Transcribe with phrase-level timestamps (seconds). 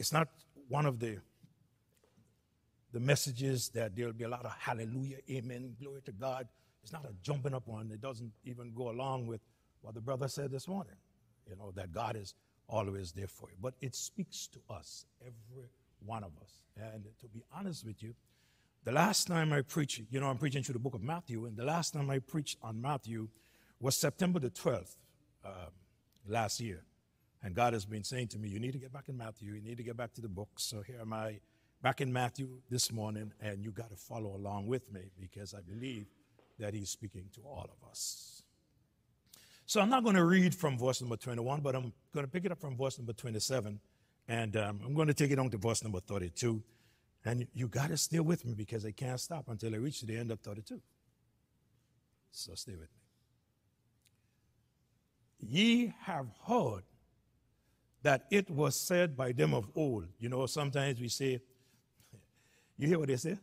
[0.00, 0.28] it's not
[0.68, 1.18] one of the
[2.92, 6.48] the messages that there'll be a lot of hallelujah, amen, glory to God.
[6.82, 7.88] It's not a jumping up one.
[7.92, 9.40] It doesn't even go along with
[9.82, 10.96] what the brother said this morning,
[11.48, 12.34] you know, that God is
[12.68, 13.56] always there for you.
[13.60, 15.68] But it speaks to us, every
[16.04, 16.62] one of us.
[16.76, 18.14] And to be honest with you,
[18.82, 21.56] the last time I preached, you know, I'm preaching through the book of Matthew, and
[21.56, 23.28] the last time I preached on Matthew
[23.78, 24.96] was September the 12th
[25.44, 25.52] um,
[26.26, 26.82] last year.
[27.42, 29.60] And God has been saying to me, You need to get back in Matthew, you
[29.60, 30.50] need to get back to the book.
[30.56, 31.40] So here am I
[31.82, 35.60] back in Matthew this morning, and you got to follow along with me because I
[35.60, 36.06] believe
[36.58, 38.42] that He's speaking to all of us.
[39.66, 42.44] So I'm not going to read from verse number 21, but I'm going to pick
[42.44, 43.80] it up from verse number 27,
[44.28, 46.62] and um, I'm going to take it on to verse number 32.
[47.24, 50.16] And you got to stay with me because I can't stop until I reach the
[50.16, 50.80] end of 32.
[52.32, 52.86] So stay with me.
[55.42, 56.82] Ye have heard
[58.02, 60.06] that it was said by them of old.
[60.18, 61.40] You know, sometimes we say,
[62.78, 63.38] you hear what they say?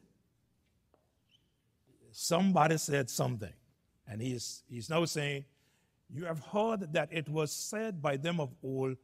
[2.12, 3.54] Somebody said something.
[4.08, 5.46] And he's, he's now saying,
[6.09, 8.98] You have heard that it was said by them of old,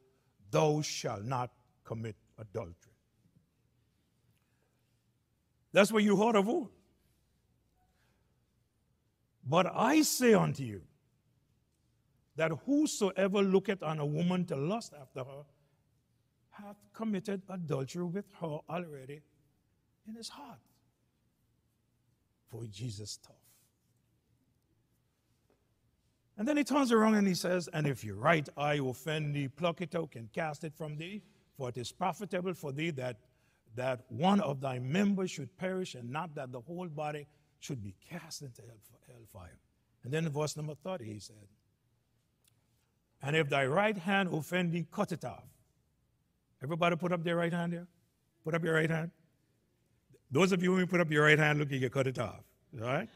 [0.49, 1.51] Thou shalt not
[1.83, 2.73] commit adultery.
[5.71, 6.69] That's what you heard of old.
[9.45, 10.81] But I say unto you,
[12.35, 15.43] that whosoever looketh on a woman to lust after her
[16.49, 19.21] hath committed adultery with her already
[20.07, 20.59] in his heart.
[22.49, 23.35] For Jesus tough.
[26.37, 29.47] And then he turns around and he says, And if your right eye offend thee,
[29.47, 31.21] pluck it out and cast it from thee,
[31.57, 33.17] for it is profitable for thee that,
[33.75, 37.27] that one of thy members should perish, and not that the whole body
[37.59, 38.61] should be cast into
[39.07, 39.59] hellfire.
[40.03, 41.35] And then in verse number 30, he said,
[43.23, 45.45] and if thy right hand offend thee, cut it off.
[46.61, 47.87] Everybody put up their right hand there?
[48.43, 49.11] Put up your right hand.
[50.29, 52.43] Those of you who put up your right hand, look, you can cut it off.
[52.79, 53.09] All right?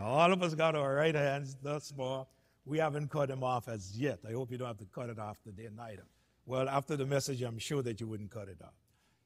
[0.00, 2.26] All of us got our right hands thus far.
[2.64, 4.20] We haven't cut them off as yet.
[4.28, 6.04] I hope you don't have to cut it off today neither.
[6.46, 8.74] Well, after the message, I'm sure that you wouldn't cut it off.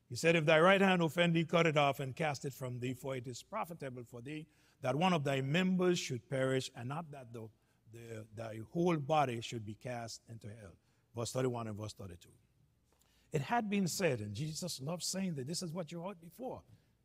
[0.09, 2.81] He said, If thy right hand offend thee, cut it off and cast it from
[2.81, 4.47] thee, for it is profitable for thee
[4.83, 7.49] that one of thy members should perish, and not that the
[7.93, 10.75] the, thy whole body should be cast into hell.
[11.17, 12.29] Verse 31 and verse 32.
[13.33, 16.63] It had been said, and Jesus loved saying that this is what you heard before.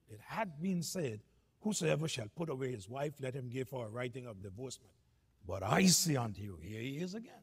[0.09, 1.21] It had been said,
[1.61, 4.91] Whosoever shall put away his wife, let him give her a writing of divorcement.
[5.47, 7.33] But I say unto you, here he is again,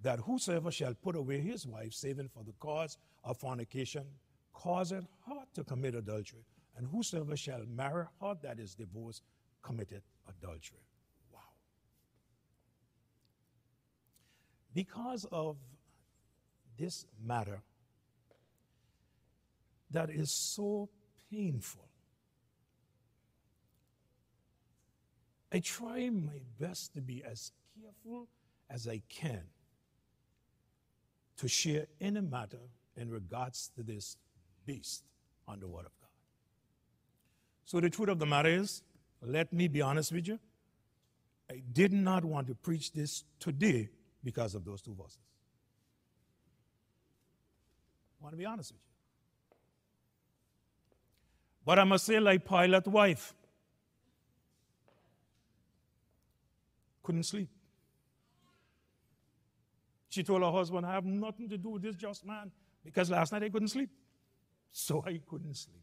[0.00, 4.04] that whosoever shall put away his wife, saving for the cause of fornication,
[4.52, 6.44] causeth her to commit adultery.
[6.76, 9.22] And whosoever shall marry her that is divorced,
[9.62, 10.78] committed adultery.
[14.74, 15.56] Because of
[16.78, 17.60] this matter
[19.90, 20.88] that is so
[21.30, 21.88] painful.
[25.52, 28.28] I try my best to be as careful
[28.70, 29.42] as I can
[31.36, 34.16] to share any matter in regards to this
[34.64, 35.04] beast
[35.46, 36.08] on the Word of God.
[37.64, 38.82] So, the truth of the matter is,
[39.20, 40.38] let me be honest with you,
[41.50, 43.90] I did not want to preach this today
[44.24, 45.18] because of those two verses.
[48.20, 48.92] I want to be honest with you.
[51.64, 53.34] But I must say, like Pilate's wife,
[57.02, 57.48] couldn't sleep.
[60.08, 62.50] She told her husband, I have nothing to do with this just man
[62.84, 63.90] because last night I couldn't sleep.
[64.70, 65.82] So I couldn't sleep.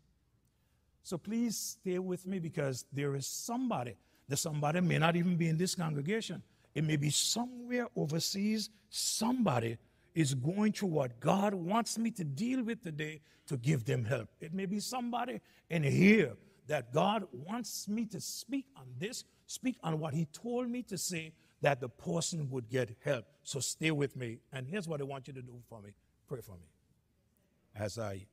[1.04, 3.96] So please stay with me because there is somebody.
[4.28, 6.44] The somebody may not even be in this congregation,
[6.76, 9.78] it may be somewhere overseas, somebody
[10.16, 14.30] is going through what God wants me to deal with today to give them help.
[14.40, 16.34] It may be somebody in here
[16.68, 20.98] that God wants me to speak on this, speak on what He told me to
[20.98, 23.26] say, that the person would get help.
[23.44, 24.40] So stay with me.
[24.54, 25.92] And here's what I want you to do for me
[26.28, 26.68] pray for me
[27.76, 28.26] as I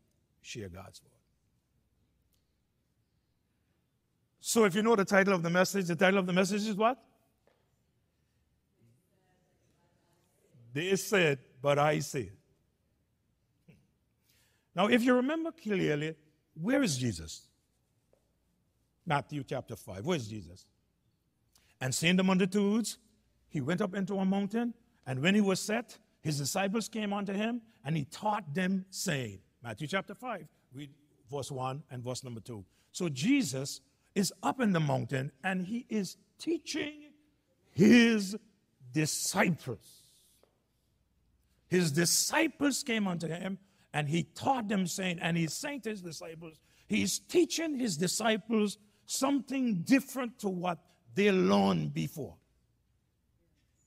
[0.43, 1.13] share God's word.
[4.41, 6.77] So, if you know the title of the message, the title of the message is
[6.77, 7.03] what?
[10.77, 12.33] They said, but I said.
[14.75, 16.15] Now, if you remember clearly,
[16.53, 17.47] where is Jesus?
[19.07, 20.05] Matthew chapter 5.
[20.05, 20.67] Where is Jesus?
[21.81, 22.99] And seeing the multitudes,
[23.49, 24.75] he went up into a mountain,
[25.07, 29.39] and when he was set, his disciples came unto him, and he taught them, saying,
[29.63, 30.91] Matthew chapter 5, read
[31.33, 32.63] verse 1 and verse number 2.
[32.93, 33.81] So Jesus
[34.15, 37.13] is up in the mountain, and he is teaching
[37.71, 38.37] his
[38.93, 40.03] disciples.
[41.69, 43.59] His disciples came unto him
[43.93, 48.79] and he taught them, saying, and he's saying to his disciples, he's teaching his disciples
[49.07, 50.79] something different to what
[51.15, 52.35] they learned before.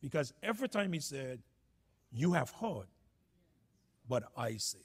[0.01, 1.39] Because every time he said,
[2.11, 2.87] You have heard,
[4.07, 4.79] but I say.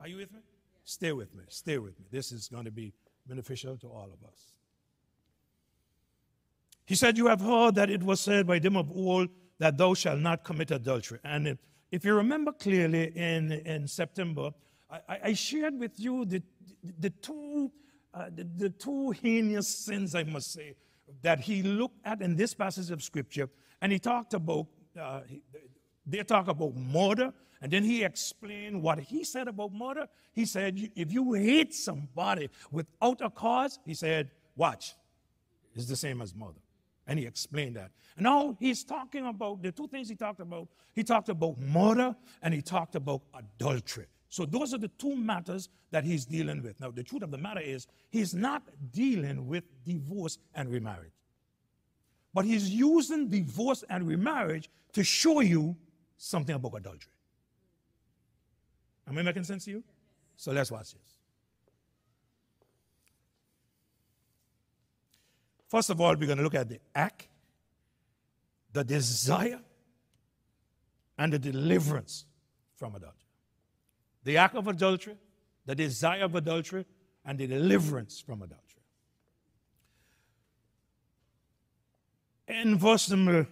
[0.00, 0.40] Are you with me?
[0.84, 1.44] Stay with me.
[1.48, 2.06] Stay with me.
[2.10, 2.92] This is going to be
[3.26, 4.54] beneficial to all of us.
[6.86, 9.28] He said, You have heard that it was said by them of old
[9.58, 11.20] that thou shalt not commit adultery.
[11.22, 11.58] And
[11.90, 14.50] if you remember clearly in, in September,
[14.90, 16.42] I, I shared with you the,
[16.98, 17.70] the, two,
[18.14, 20.76] uh, the, the two heinous sins, I must say,
[21.22, 23.48] that he looked at in this passage of Scripture.
[23.80, 24.66] And he talked about,
[25.00, 25.20] uh,
[26.06, 27.32] they talk about murder
[27.62, 30.06] and then he explained what he said about murder.
[30.32, 34.94] He said, if you hate somebody without a cause, he said, watch,
[35.74, 36.60] it's the same as murder.
[37.06, 37.90] And he explained that.
[38.16, 40.68] And now he's talking about the two things he talked about.
[40.94, 44.06] He talked about murder and he talked about adultery.
[44.28, 46.80] So those are the two matters that he's dealing with.
[46.80, 48.62] Now, the truth of the matter is, he's not
[48.92, 51.12] dealing with divorce and remarriage.
[52.32, 55.76] But he's using divorce and remarriage to show you
[56.16, 57.10] something about adultery.
[59.08, 59.84] Am I making sense to you?
[60.36, 61.09] So let's watch this.
[65.70, 67.28] First of all, we're going to look at the act,
[68.72, 69.60] the desire,
[71.16, 72.26] and the deliverance
[72.74, 73.14] from adultery.
[74.24, 75.16] The act of adultery,
[75.66, 76.86] the desire of adultery,
[77.24, 78.66] and the deliverance from adultery.
[82.48, 83.46] In verse number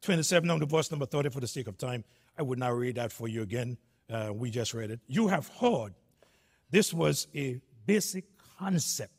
[0.00, 2.04] 27 on to verse number 30, for the sake of time,
[2.38, 3.76] I would not read that for you again.
[4.08, 5.00] Uh, we just read it.
[5.06, 5.92] You have heard.
[6.70, 8.24] This was a basic
[8.58, 9.12] concept.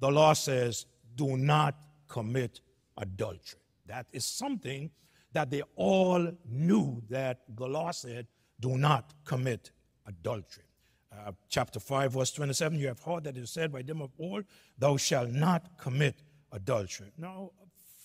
[0.00, 1.76] The law says, do not
[2.08, 2.60] commit
[2.96, 3.60] adultery.
[3.86, 4.90] That is something
[5.32, 8.26] that they all knew that the law said,
[8.58, 9.70] do not commit
[10.06, 10.64] adultery.
[11.12, 14.10] Uh, chapter 5, verse 27, you have heard that it is said by them of
[14.18, 14.44] old,
[14.78, 16.22] thou shalt not commit
[16.52, 17.10] adultery.
[17.18, 17.50] Now,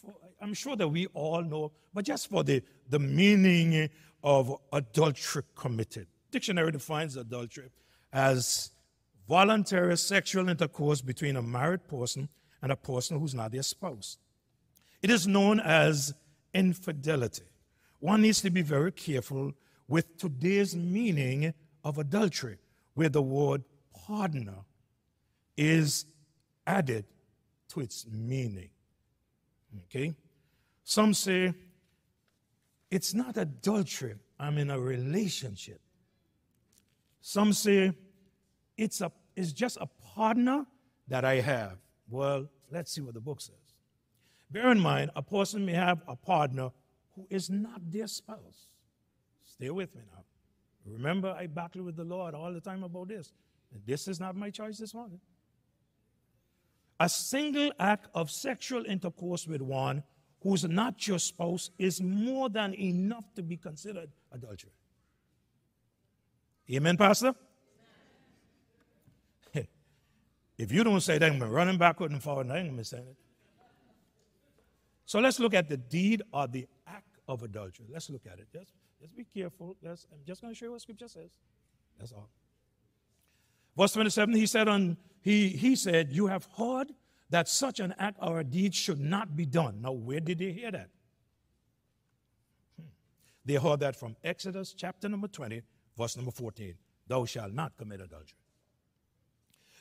[0.02, 3.90] for, I'm sure that we all know, but just for the, the meaning
[4.24, 6.08] of adultery committed.
[6.32, 7.70] Dictionary defines adultery
[8.12, 8.72] as
[9.28, 12.28] voluntary sexual intercourse between a married person
[12.62, 14.18] and a person who's not their spouse.
[15.02, 16.14] It is known as
[16.54, 17.44] infidelity.
[18.00, 19.54] One needs to be very careful
[19.88, 21.54] with today's meaning
[21.84, 22.58] of adultery,
[22.96, 23.64] where the word
[24.08, 24.66] partner
[25.58, 26.06] is
[26.66, 27.06] added
[27.70, 28.70] to its meaning.
[29.84, 30.16] Okay?
[30.84, 31.54] Some say
[32.90, 34.16] it's not adultery.
[34.40, 35.80] I'm in a relationship.
[37.22, 37.94] Some say
[38.78, 40.66] it's, a, it's just a partner
[41.08, 41.78] that I have.
[42.10, 43.56] Well, let's see what the book says.
[44.52, 46.70] Bear in mind, a person may have a partner
[47.16, 48.70] who is not their spouse.
[49.44, 50.24] Stay with me now.
[50.86, 53.34] Remember, I battle with the Lord all the time about this.
[53.74, 55.20] And this is not my choice this morning.
[57.00, 60.04] A single act of sexual intercourse with one
[60.42, 64.72] who's not your spouse is more than enough to be considered adultery.
[66.72, 67.34] Amen, Pastor?
[70.58, 72.86] If you don't say that, I'm running backward and forward, and I ain't going to
[72.86, 73.16] say it.
[75.06, 77.86] So let's look at the deed or the act of adultery.
[77.92, 78.48] Let's look at it.
[78.52, 79.76] Just, just be careful.
[79.84, 81.32] Let's, I'm just going to show you what Scripture says.
[82.00, 82.30] That's all.
[83.78, 86.94] Verse 27, he said, on, he, he said, You have heard
[87.30, 89.82] that such an act or a deed should not be done.
[89.82, 90.90] Now, where did they hear that?
[92.80, 92.88] Hmm.
[93.44, 95.62] They heard that from Exodus chapter number 20,
[95.98, 96.76] verse number 14.
[97.08, 98.38] Thou shalt not commit adultery.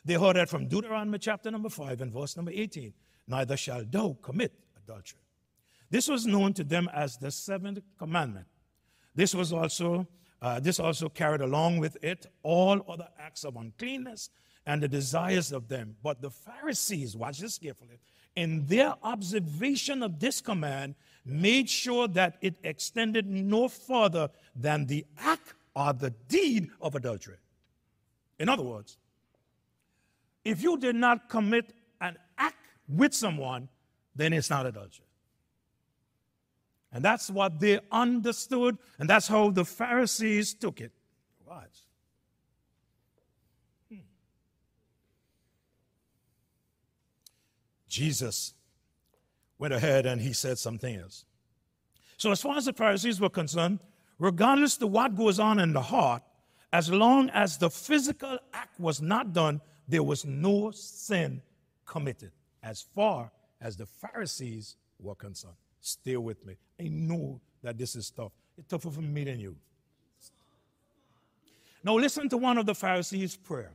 [0.04, 2.92] They heard that from Deuteronomy chapter number 5 and verse number 18.
[3.26, 5.20] Neither shalt thou commit adultery.
[5.90, 8.46] This was known to them as the seventh commandment.
[9.14, 10.06] This was also
[10.44, 14.28] uh, this also carried along with it all other acts of uncleanness
[14.66, 15.96] and the desires of them.
[16.02, 17.99] But the Pharisees, watch this carefully,
[18.37, 25.06] in their observation of this command, made sure that it extended no further than the
[25.16, 27.38] act or the deed of adultery.
[28.38, 28.99] In other words,
[30.44, 32.56] if you did not commit an act
[32.88, 33.68] with someone,
[34.14, 35.06] then it's not adultery.
[36.92, 40.92] And that's what they understood, and that's how the Pharisees took it.
[41.44, 41.80] Watch.
[43.88, 43.96] Hmm.
[47.88, 48.54] Jesus
[49.58, 51.24] went ahead and he said something else.
[52.16, 53.80] So, as far as the Pharisees were concerned,
[54.18, 56.22] regardless of what goes on in the heart,
[56.72, 61.43] as long as the physical act was not done, there was no sin
[61.85, 65.55] committed, as far as the Pharisees were concerned.
[65.81, 66.57] Stay with me.
[66.81, 68.33] I know that this is tough.
[68.57, 69.57] It's tougher for me than you.
[71.83, 73.73] Now listen to one of the Pharisees' prayer.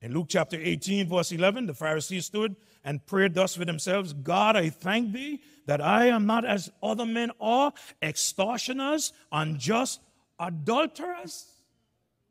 [0.00, 4.56] In Luke chapter 18, verse 11, the Pharisees stood and prayed thus with themselves God,
[4.56, 7.72] I thank thee that I am not as other men are,
[8.02, 10.00] extortioners, unjust,
[10.40, 11.46] adulterers,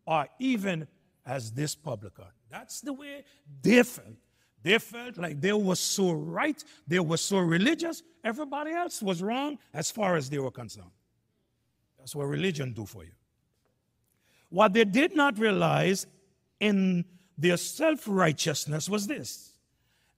[0.05, 0.87] or even
[1.25, 2.25] as this publican.
[2.49, 3.23] That's the way
[3.61, 4.15] they felt.
[4.63, 9.57] They felt like they were so right, they were so religious, everybody else was wrong
[9.73, 10.91] as far as they were concerned.
[11.97, 13.11] That's what religion do for you.
[14.49, 16.05] What they did not realize
[16.59, 17.05] in
[17.37, 19.53] their self righteousness was this.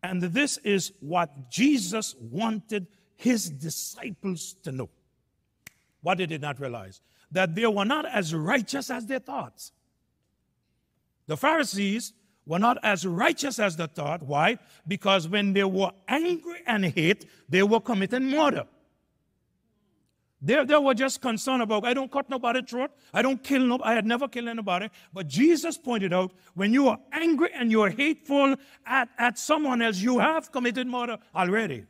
[0.02, 4.90] And this is what Jesus wanted his disciples to know.
[6.02, 7.00] What they did not realize?
[7.32, 9.72] That they were not as righteous as they thought.
[11.28, 12.14] The Pharisees
[12.46, 14.22] were not as righteous as they thought.
[14.24, 14.58] Why?
[14.88, 18.66] Because when they were angry and hate, they were committing murder.
[20.42, 22.92] They, they were just concerned about, I don't cut nobody's throat.
[23.14, 23.90] I don't kill nobody.
[23.92, 24.90] I had never killed anybody.
[25.14, 29.82] But Jesus pointed out, when you are angry and you are hateful at, at someone
[29.82, 31.86] else, you have committed murder already.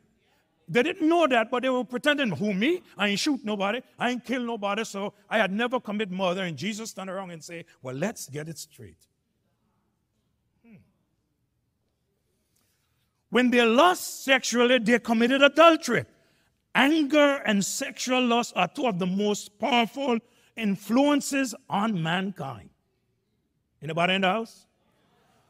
[0.68, 2.84] They didn't know that, but they were pretending, who, me?
[2.96, 3.82] I ain't shoot nobody.
[3.98, 4.84] I ain't kill nobody.
[4.84, 6.42] So I had never committed murder.
[6.42, 9.08] And Jesus turned around and say, well, let's get it straight.
[13.34, 16.06] When they lost sexually, they committed adultery.
[16.76, 20.20] Anger and sexual lust are two of the most powerful
[20.56, 22.70] influences on mankind.
[23.82, 24.68] Anybody in the house?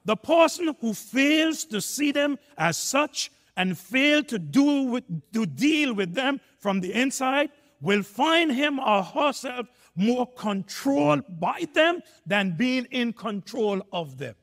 [0.05, 5.45] The person who fails to see them as such and fail to do with, to
[5.45, 7.49] deal with them from the inside
[7.81, 14.35] will find him or herself more controlled by them than being in control of them.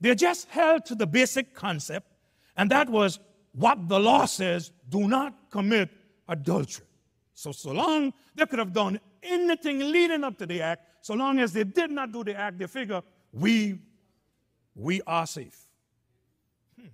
[0.00, 2.10] They just held to the basic concept,
[2.56, 3.18] and that was
[3.52, 5.90] what the law says do not commit
[6.28, 6.84] adultery.
[7.34, 11.38] So, so long they could have done anything leading up to the act, so long
[11.38, 13.78] as they did not do the act, they figure we,
[14.74, 15.66] we are safe.
[16.78, 16.88] Hmm.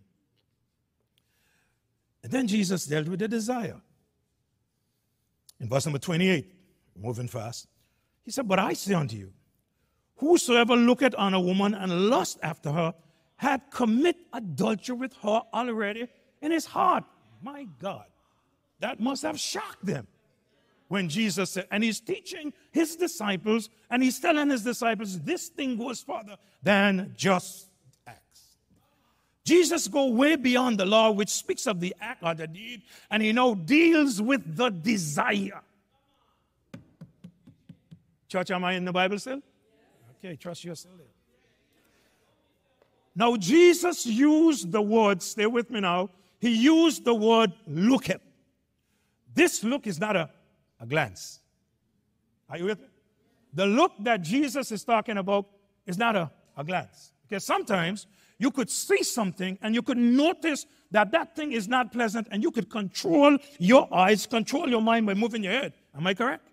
[2.22, 3.80] And then Jesus dealt with the desire.
[5.60, 6.52] In verse number 28,
[6.96, 7.68] moving fast,
[8.24, 9.32] he said, But I say unto you,
[10.16, 12.94] Whosoever looketh on a woman and lust after her
[13.36, 16.08] had commit adultery with her already
[16.40, 17.04] in his heart.
[17.42, 18.04] My God,
[18.80, 20.06] that must have shocked them
[20.92, 25.78] when Jesus said, and he's teaching his disciples, and he's telling his disciples, this thing
[25.78, 27.70] goes further than just
[28.06, 28.58] acts.
[29.42, 33.22] Jesus go way beyond the law, which speaks of the act or the deed, and
[33.22, 35.62] he now deals with the desire.
[38.28, 39.40] Church, am I in the Bible still?
[40.24, 41.06] Okay, trust yourself there.
[43.14, 46.10] Now, Jesus used the word, stay with me now,
[46.40, 48.20] he used the word look at.
[49.34, 50.30] This look is not a,
[50.80, 51.40] a glance.
[52.48, 52.86] Are you with me?
[53.54, 55.46] The look that Jesus is talking about
[55.86, 57.12] is not a, a glance.
[57.28, 58.06] Because sometimes
[58.38, 62.42] you could see something and you could notice that that thing is not pleasant and
[62.42, 65.72] you could control your eyes, control your mind by moving your head.
[65.96, 66.48] Am I correct?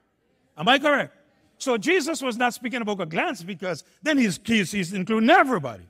[0.58, 1.14] Am I correct?
[1.60, 5.84] So Jesus was not speaking about a glance because then he's, he's, he's including everybody.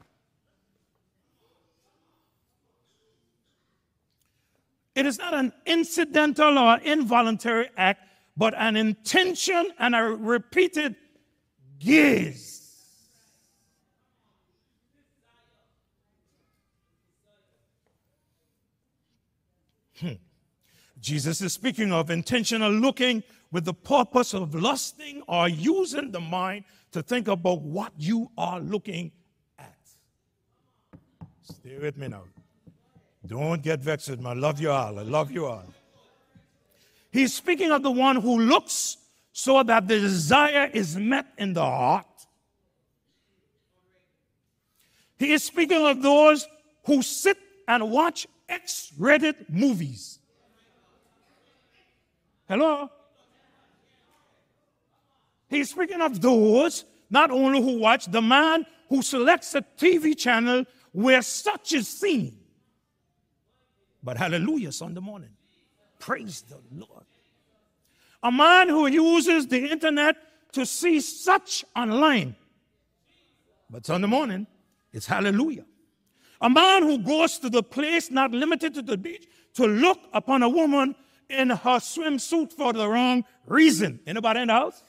[4.96, 8.04] It is not an incidental or involuntary act,
[8.36, 10.96] but an intention and a repeated
[11.78, 12.56] gaze.
[20.00, 20.14] Hmm.
[21.00, 26.66] Jesus is speaking of intentional looking with the purpose of lusting or using the mind
[26.92, 29.12] to think about what you are looking
[29.58, 29.78] at.
[31.42, 32.24] Stay with me now.
[33.26, 34.26] Don't get vexed me.
[34.26, 35.00] I love you all.
[35.00, 35.66] I love you all.
[37.12, 38.98] He's speaking of the one who looks
[39.32, 42.06] so that the desire is met in the heart.
[45.18, 46.48] He is speaking of those
[46.86, 47.38] who sit
[47.68, 50.20] and watch X rated movies.
[52.48, 52.90] Hello?
[55.50, 60.66] He's speaking of those not only who watch, the man who selects a TV channel
[60.92, 62.38] where such is seen.
[64.04, 65.32] But hallelujah, Sunday morning.
[66.00, 67.04] Praise the Lord.
[68.24, 70.18] A man who uses the internet
[70.54, 72.36] to see such online.
[73.70, 74.48] But Sunday morning,
[74.94, 75.66] it's hallelujah.
[76.42, 80.44] A man who goes to the place not limited to the beach to look upon
[80.44, 80.96] a woman
[81.30, 84.00] in her swimsuit for the wrong reason.
[84.08, 84.84] Anybody in the house?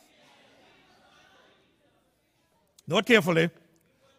[2.91, 3.49] Note carefully.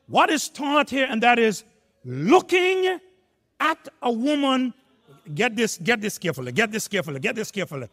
[0.08, 1.66] What is taught here, and that is
[2.06, 3.00] looking
[3.60, 4.74] at a woman
[5.36, 7.90] get this, get this carefully, get this carefully, get this carefully,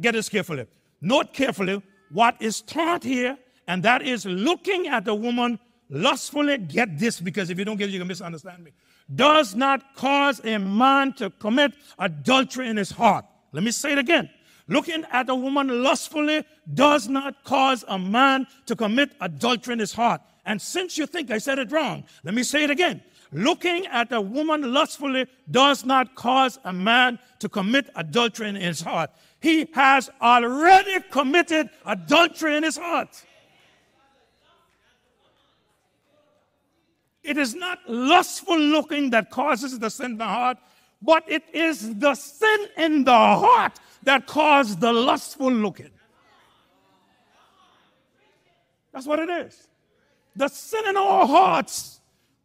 [0.00, 0.66] get this carefully.
[1.00, 5.58] Note carefully what is taught here, and that is looking at the woman
[5.88, 6.58] lustfully.
[6.58, 8.72] Get this, because if you don't get it, you can misunderstand me.
[9.14, 13.24] Does not cause a man to commit adultery in his heart.
[13.52, 14.28] Let me say it again.
[14.70, 19.92] Looking at a woman lustfully does not cause a man to commit adultery in his
[19.92, 20.20] heart.
[20.46, 23.02] And since you think I said it wrong, let me say it again.
[23.32, 28.80] Looking at a woman lustfully does not cause a man to commit adultery in his
[28.80, 29.10] heart.
[29.40, 33.24] He has already committed adultery in his heart.
[37.24, 40.58] It is not lustful looking that causes the sin in the heart,
[41.02, 45.90] but it is the sin in the heart that caused the lustful looking.
[48.92, 49.68] That's what it is.
[50.36, 52.00] The sin in our hearts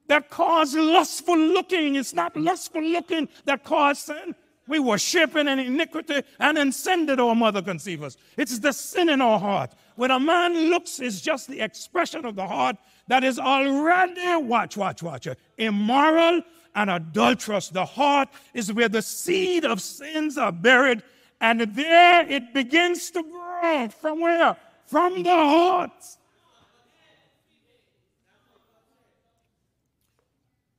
[0.08, 1.96] that cause lustful looking.
[1.96, 4.36] It's not lustful looking that caused sin.
[4.68, 8.18] We were shaping in iniquity and in sin did our mother conceive us.
[8.36, 9.74] It's the sin in our heart.
[9.96, 12.76] When a man looks, it's just the expression of the heart
[13.08, 16.42] that is already, watch, watch, watch, immoral
[16.74, 17.70] and adulterous.
[17.70, 21.04] The heart is where the seed of sins are buried,
[21.42, 23.90] and there it begins to grow.
[23.90, 24.56] From where?
[24.86, 26.04] From the heart.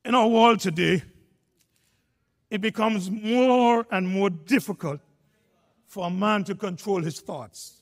[0.05, 1.03] In our world today,
[2.49, 5.01] it becomes more and more difficult
[5.85, 7.81] for a man to control his thoughts.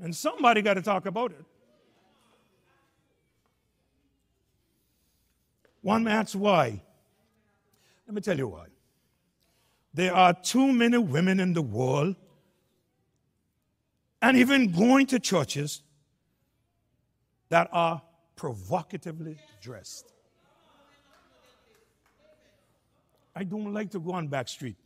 [0.00, 1.44] And somebody got to talk about it.
[5.80, 6.82] One asks why.
[8.06, 8.66] Let me tell you why.
[9.94, 12.16] There are too many women in the world,
[14.20, 15.82] and even going to churches,
[17.48, 18.02] that are
[18.34, 20.12] provocatively dressed.
[23.36, 24.76] I don't like to go on back street.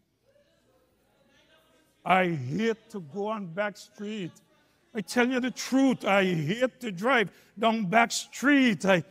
[2.05, 4.33] I hate to go on back street.
[4.95, 8.85] I tell you the truth, I hate to drive down back street.
[8.85, 9.05] I,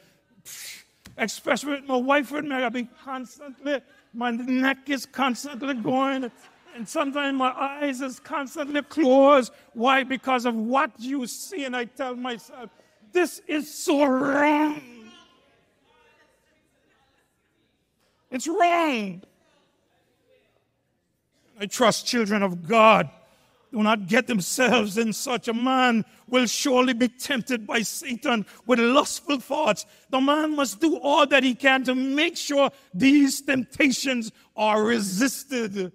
[1.18, 3.82] especially with my wife with me, I be constantly,
[4.14, 6.32] my neck is constantly going,
[6.76, 9.52] and sometimes my eyes is constantly closed.
[9.74, 10.04] Why?
[10.04, 12.70] Because of what you see, and I tell myself,
[13.12, 14.82] this is so wrong.
[18.30, 19.24] It's wrong.
[21.60, 23.10] I trust children of God
[23.72, 28.80] do not get themselves in such a man will surely be tempted by Satan with
[28.80, 29.86] lustful thoughts.
[30.10, 35.92] The man must do all that he can to make sure these temptations are resisted.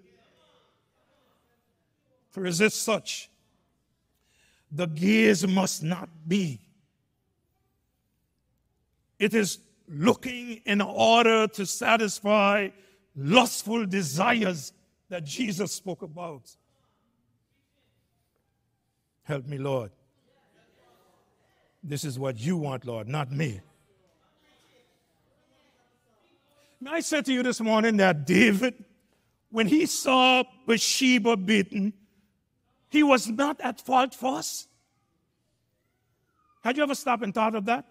[2.35, 3.31] To resist such,
[4.71, 6.61] the gaze must not be.
[9.19, 9.59] It is
[9.89, 12.69] looking in order to satisfy
[13.15, 14.73] lustful desires
[15.09, 16.55] that Jesus spoke about.
[19.33, 19.90] Help me, Lord.
[21.83, 23.62] This is what you want, Lord, not me.
[26.87, 28.85] I said to you this morning that David,
[29.51, 31.95] when he saw Bathsheba beaten,
[32.90, 34.68] he was not at fault for us.
[36.62, 37.87] Had you ever stopped and thought of that?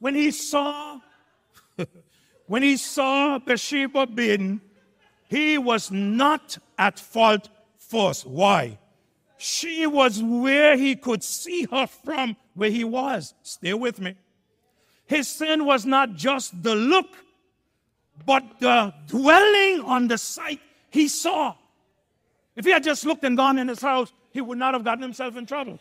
[0.00, 1.00] When he saw,
[2.46, 4.60] when he saw Bathsheba beaten,
[5.28, 8.26] he was not at fault first.
[8.26, 8.76] Why?
[9.40, 13.32] She was where he could see her from where he was.
[13.42, 14.14] Stay with me.
[15.06, 17.08] His sin was not just the look,
[18.26, 21.54] but the dwelling on the sight he saw.
[22.54, 25.02] If he had just looked and gone in his house, he would not have gotten
[25.02, 25.78] himself in trouble.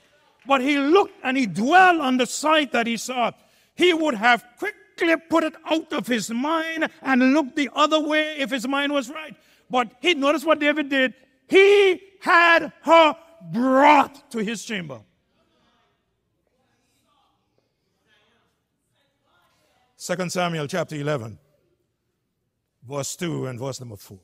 [0.48, 3.32] But he looked and he dwelled on the sight that he saw.
[3.76, 8.38] He would have quickly put it out of his mind and looked the other way
[8.38, 9.36] if his mind was right.
[9.70, 11.14] But he noticed what David did.
[11.50, 13.16] He had her
[13.52, 15.00] brought to his chamber.
[19.96, 21.38] Second Samuel chapter 11,
[22.88, 24.18] verse 2 and verse number 4.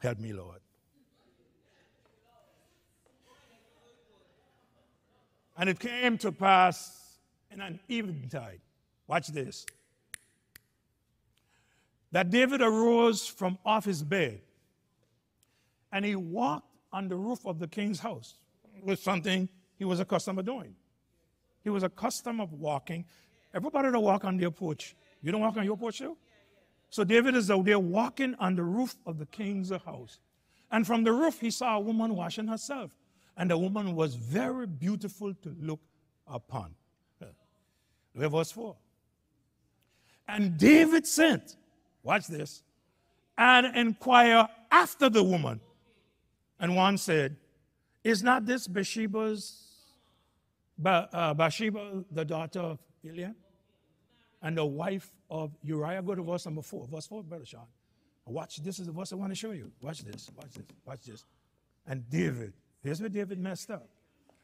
[0.00, 0.60] Help me, Lord.
[5.56, 7.18] And it came to pass
[7.50, 8.60] in an eventide
[9.06, 9.66] Watch this.
[12.12, 14.40] That David arose from off his bed
[15.92, 18.38] and he walked on the roof of the king's house
[18.82, 20.74] with something he was accustomed to doing.
[21.64, 23.04] He was accustomed of walking.
[23.52, 24.94] Everybody to walk on their porch.
[25.20, 26.16] You don't walk on your porch too?
[26.90, 30.20] So David is out there walking on the roof of the king's house.
[30.70, 32.96] And from the roof, he saw a woman washing herself.
[33.36, 35.80] And the woman was very beautiful to look
[36.28, 36.74] upon.
[38.14, 38.76] Look at verse 4.
[40.28, 41.56] And David sent,
[42.04, 42.62] watch this,
[43.36, 45.60] and inquire after the woman.
[46.60, 47.36] And one said,
[48.02, 49.62] Is not this Bathsheba's,
[50.84, 53.34] uh, Bathsheba, the daughter of Eliam,
[54.42, 56.02] and the wife of Uriah?
[56.02, 56.86] Go to verse number four.
[56.86, 57.66] Verse four, Brother Sean.
[58.26, 59.70] Watch, this is the verse I want to show you.
[59.82, 61.24] Watch this, watch this, watch this.
[61.86, 63.88] And David, here's where David messed up.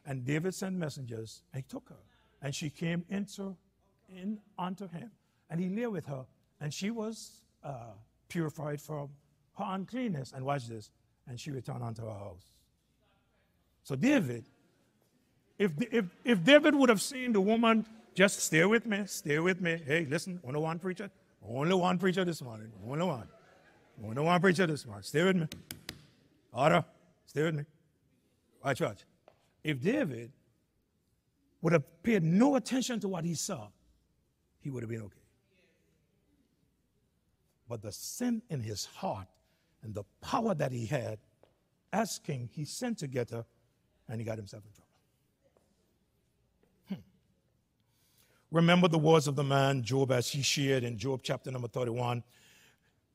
[0.05, 1.97] And David sent messengers, and he took her.
[2.41, 3.55] And she came into,
[4.09, 5.11] in unto him.
[5.49, 6.25] And he lay with her,
[6.59, 7.93] and she was uh,
[8.29, 9.09] purified from
[9.57, 10.31] her uncleanness.
[10.35, 10.91] And watch this.
[11.31, 12.43] And she returned unto her house.
[13.83, 14.43] So David,
[15.57, 19.61] if, if, if David would have seen the woman, just stay with me, stay with
[19.61, 19.81] me.
[19.87, 21.09] Hey, listen, only one preacher,
[21.47, 23.29] only one preacher this morning, only one.
[24.03, 25.03] Only one preacher this morning.
[25.03, 25.47] Stay with me.
[26.51, 26.83] Order,
[27.25, 27.63] stay with me.
[28.61, 29.05] Watch, watch.
[29.63, 30.33] If David
[31.61, 33.69] would have paid no attention to what he saw,
[34.59, 35.15] he would have been okay.
[37.69, 39.27] But the sin in his heart
[39.83, 41.19] and the power that he had
[41.93, 43.45] as king, he sent to get her,
[44.07, 44.87] and he got himself in trouble.
[46.89, 48.55] Hmm.
[48.55, 52.23] Remember the words of the man Job as he shared in Job chapter number 31,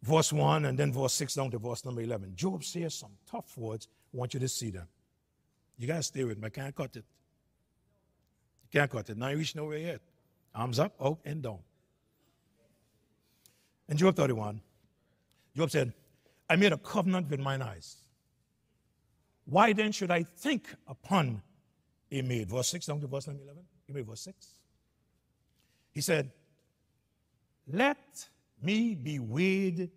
[0.03, 2.35] verse 1, and then verse 6 down to verse number 11.
[2.35, 3.89] Job says some tough words.
[4.13, 4.87] I want you to see them.
[5.79, 6.47] You got to stay with me.
[6.47, 7.05] I can't cut it.
[8.65, 9.17] You can't cut it.
[9.17, 10.01] Now you reach nowhere yet.
[10.55, 11.59] Arms up, out, and down.
[13.89, 14.61] In Job 31,
[15.55, 15.93] Job said,
[16.49, 17.97] I made a covenant with mine eyes.
[19.45, 21.43] Why then should I think upon
[22.11, 22.51] a maid?
[22.51, 23.47] Verse 6 down to verse 11.
[23.87, 24.49] Give me verse 6.
[25.93, 26.31] He said,
[27.67, 28.29] Let
[28.63, 29.91] me be weighed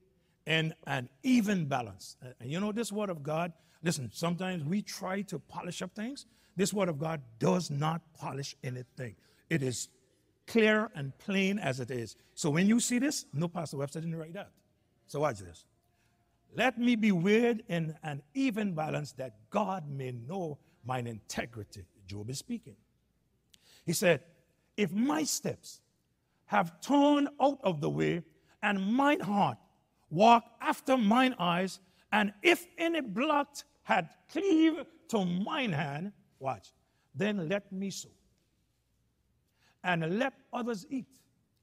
[0.45, 2.17] in an even balance.
[2.39, 6.25] And you know, this word of God, listen, sometimes we try to polish up things.
[6.55, 9.15] This word of God does not polish anything.
[9.49, 9.89] It is
[10.45, 12.15] clear and plain as it is.
[12.33, 14.51] So when you see this, no, Pastor Webster didn't write that.
[15.07, 15.65] So watch this.
[16.55, 21.85] Let me be weighed in an even balance that God may know mine integrity.
[22.07, 22.75] Job is speaking.
[23.85, 24.21] He said,
[24.75, 25.81] If my steps
[26.45, 28.23] have turned out of the way
[28.63, 29.57] and mine heart
[30.09, 31.79] walk after mine eyes,
[32.11, 33.47] and if any blood
[33.83, 36.69] had cleaved to mine hand, watch,
[37.13, 38.09] then let me sow.
[39.83, 41.07] And let others eat.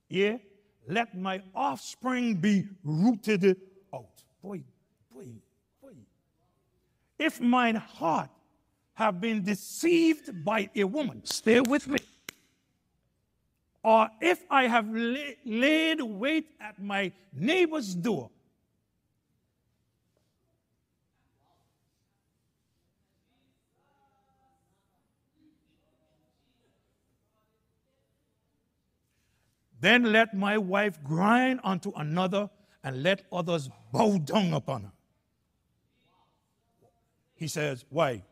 [0.08, 0.40] Yea,
[0.88, 3.56] let my offspring be rooted
[3.92, 4.22] out.
[4.42, 4.62] Boy.
[7.18, 8.30] If mine heart
[8.94, 11.98] have been deceived by a woman, stay with me
[13.86, 14.88] or if I have
[15.44, 18.30] laid wait at my neighbor's door,
[29.78, 32.50] Then let my wife grind unto another,
[32.82, 34.95] and let others bow down upon her.
[37.36, 38.22] He says, Why?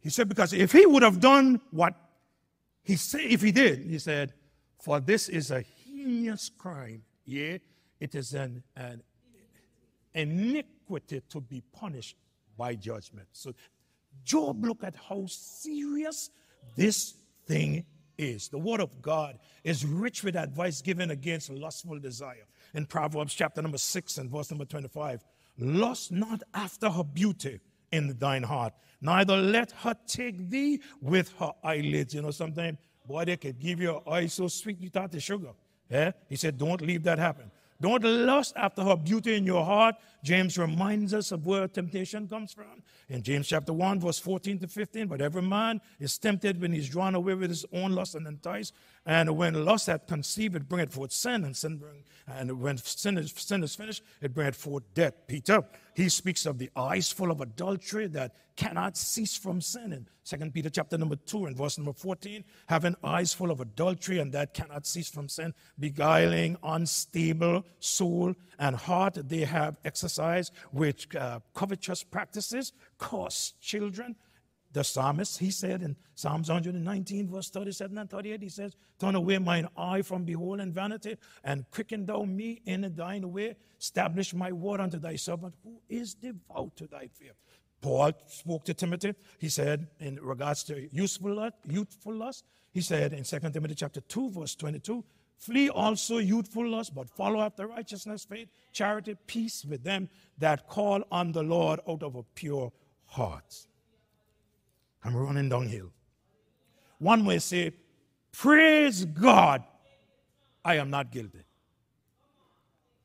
[0.00, 1.94] He said, Because if he would have done what
[2.82, 4.32] he said, if he did, he said,
[4.78, 7.02] for this is a heinous crime.
[7.24, 7.60] Yea,
[7.98, 9.02] it is an, an
[10.14, 12.16] iniquity to be punished
[12.56, 13.26] by judgment.
[13.32, 13.52] So,
[14.24, 16.30] Job, look at how serious
[16.76, 17.14] this
[17.46, 17.84] thing
[18.16, 18.48] is.
[18.48, 22.46] The word of God is rich with advice given against lustful desire.
[22.74, 25.24] In Proverbs chapter number 6 and verse number 25,
[25.58, 27.58] lust not after her beauty
[27.92, 32.14] in thine heart, neither let her take thee with her eyelids.
[32.14, 35.50] You know, sometimes Boy, they could give you oil so sweet you thought the sugar.
[35.88, 36.12] Yeah?
[36.28, 37.50] He said, don't leave that happen.
[37.80, 39.96] Don't lust after her beauty in your heart.
[40.26, 42.82] James reminds us of where temptation comes from.
[43.08, 46.88] In James chapter 1, verse 14 to 15, but every man is tempted when he's
[46.88, 48.74] drawn away with his own lust and enticed.
[49.06, 53.18] And when lust hath conceived, it bringeth forth sin, and sin bring, and when sin
[53.18, 55.14] is, sin is finished, it bringeth forth death.
[55.28, 55.62] Peter,
[55.94, 60.06] he speaks of the eyes full of adultery that cannot cease from sinning.
[60.24, 64.32] Second Peter chapter number 2 and verse number 14, having eyes full of adultery and
[64.32, 70.15] that cannot cease from sin, beguiling, unstable soul and heart they have exercised,
[70.72, 74.16] which uh, covetous practices cost children.
[74.72, 79.38] The psalmist, he said in Psalms 119, verse 37 and 38, he says, Turn away
[79.38, 83.56] mine eye from beholding vanity, and quicken thou me in thine way.
[83.80, 87.32] Establish my word unto thy servant, who is devout to thy fear.
[87.80, 89.14] Paul spoke to Timothy.
[89.38, 94.00] He said, in regards to youthful lust, youthful lust, he said in 2 Timothy chapter
[94.00, 95.02] 2, verse 22,
[95.38, 101.02] Flee also youthful lust, but follow after righteousness, faith, charity, peace with them that call
[101.10, 102.72] on the Lord out of a pure
[103.06, 103.66] heart.
[105.04, 105.92] I'm running downhill.
[106.98, 107.72] One may say,
[108.32, 109.62] Praise God,
[110.64, 111.44] I am not guilty.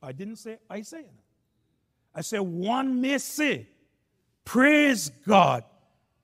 [0.01, 1.13] I didn't say I say it.
[2.13, 3.67] I say, one may say,
[4.43, 5.63] Praise God,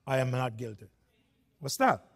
[0.06, 0.88] I am not guilty.
[1.60, 2.07] What's that?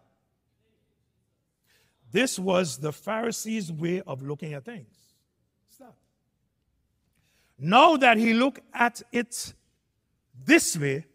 [2.12, 4.94] This was the Pharisees' way of looking at things.
[5.70, 5.96] Stop.
[7.58, 9.54] Now that he looked at it
[10.44, 11.06] this way,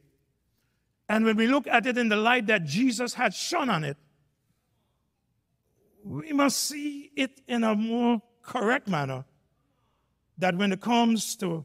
[1.07, 3.97] and when we look at it in the light that Jesus had shone on it,
[6.03, 9.23] we must see it in a more correct manner
[10.37, 11.63] that when it comes to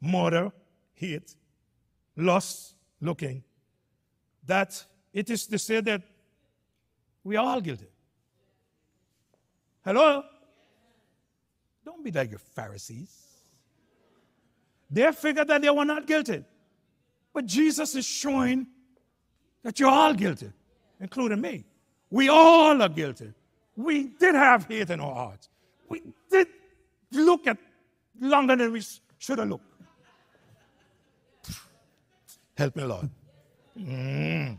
[0.00, 0.52] murder,
[0.92, 1.34] hate,
[2.16, 3.42] lust, looking,
[4.44, 6.02] that it is to say that
[7.22, 7.86] we are all guilty.
[9.84, 10.22] Hello?
[11.84, 13.14] Don't be like your Pharisees.
[14.90, 16.44] They figured that they were not guilty.
[17.32, 18.66] But Jesus is showing
[19.62, 20.50] that you're all guilty,
[21.00, 21.64] including me.
[22.10, 23.32] We all are guilty.
[23.76, 25.48] We did have hate in our hearts.
[25.88, 26.46] We did
[27.12, 27.58] look at
[28.20, 28.82] longer than we
[29.18, 29.64] should have looked.
[32.56, 33.10] Help me, Lord.
[33.76, 34.58] Mm.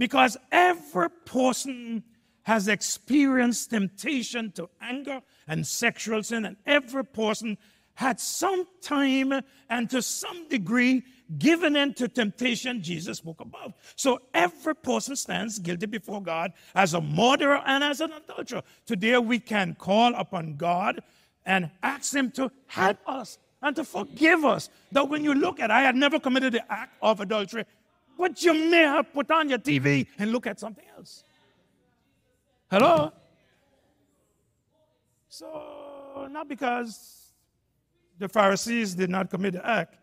[0.00, 2.02] Because every person
[2.44, 7.58] has experienced temptation to anger and sexual sin, and every person
[7.96, 11.02] had some time and to some degree
[11.36, 13.74] given in to temptation Jesus spoke about.
[13.94, 18.62] So every person stands guilty before God as a murderer and as an adulterer.
[18.86, 21.02] Today we can call upon God
[21.44, 24.70] and ask Him to help us and to forgive us.
[24.92, 27.64] That when you look at, I had never committed the act of adultery,
[28.20, 31.24] but you may have put on your TV and look at something else.
[32.70, 33.12] Hello?
[35.28, 37.32] So, not because
[38.18, 39.96] the Pharisees did not commit the act,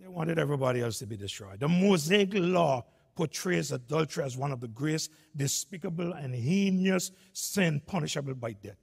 [0.00, 1.60] they wanted everybody else to be destroyed.
[1.60, 8.34] The Mosaic law portrays adultery as one of the greatest despicable and heinous sin punishable
[8.34, 8.78] by death.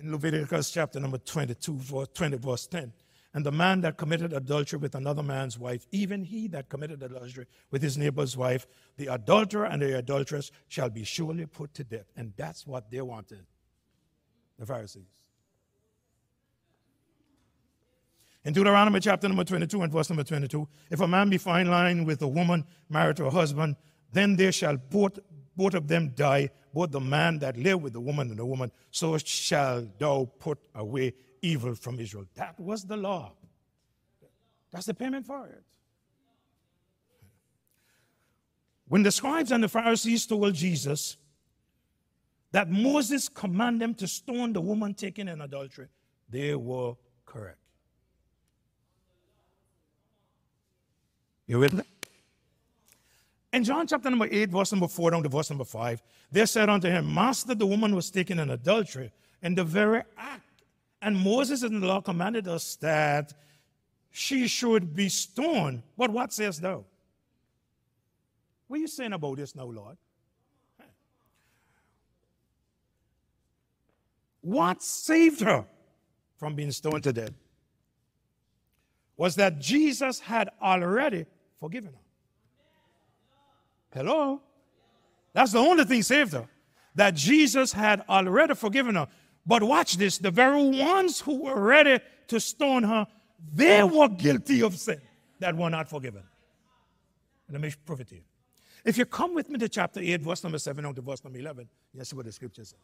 [0.00, 2.92] In Leviticus chapter number 22, verse 20, verse 10.
[3.34, 7.46] And the man that committed adultery with another man's wife, even he that committed adultery
[7.72, 12.06] with his neighbor's wife, the adulterer and the adulteress shall be surely put to death.
[12.16, 13.44] And that's what they wanted,
[14.56, 15.02] the Pharisees.
[18.44, 22.04] In Deuteronomy chapter number 22 and verse number 22, if a man be found lying
[22.04, 23.74] with a woman married to a husband,
[24.12, 25.18] then they shall both,
[25.56, 28.70] both of them die, both the man that lived with the woman and the woman.
[28.92, 31.14] So shall thou put away
[31.44, 32.24] evil from Israel.
[32.34, 33.32] That was the law.
[34.72, 35.62] That's the payment for it.
[38.88, 41.16] When the scribes and the Pharisees told Jesus
[42.52, 45.88] that Moses commanded them to stone the woman taken in adultery,
[46.28, 47.58] they were correct.
[51.46, 51.82] You with me?
[53.52, 56.02] In John chapter number 8, verse number 4 down to verse number 5,
[56.32, 60.42] they said unto him, Master, the woman was taken in adultery in the very act.
[61.04, 63.34] And Moses in the law commanded us that
[64.10, 65.82] she should be stoned.
[65.98, 66.82] But what says thou?
[68.66, 69.98] What are you saying about this now, Lord?
[74.40, 75.66] What saved her
[76.38, 77.32] from being stoned to death
[79.18, 81.26] was that Jesus had already
[81.60, 82.00] forgiven her.
[83.92, 84.40] Hello?
[85.34, 86.48] That's the only thing saved her.
[86.94, 89.08] That Jesus had already forgiven her.
[89.46, 93.06] But watch this the very ones who were ready to stone her,
[93.52, 95.00] they were guilty of sin
[95.40, 96.22] that were not forgiven.
[97.50, 98.22] Let me prove it to you.
[98.84, 101.38] If you come with me to chapter 8, verse number 7 on to verse number
[101.38, 102.78] 11, you see what the scripture says.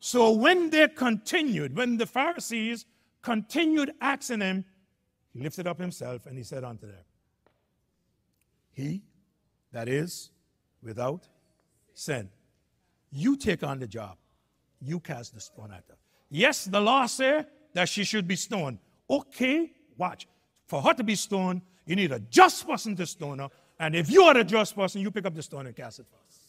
[0.00, 2.86] So when they continued, when the Pharisees
[3.22, 4.64] continued asking him,
[5.32, 7.04] he lifted up himself and he said unto them,
[8.72, 9.02] He
[9.72, 10.30] that is
[10.82, 11.28] without
[11.92, 12.30] sin,
[13.12, 14.16] you take on the job.
[14.80, 15.96] You cast the stone at her.
[16.30, 18.78] Yes, the law said that she should be stoned.
[19.08, 20.26] Okay, watch.
[20.66, 23.48] For her to be stoned, you need a just person to stone her.
[23.78, 26.06] And if you are the just person, you pick up the stone and cast it
[26.10, 26.40] first.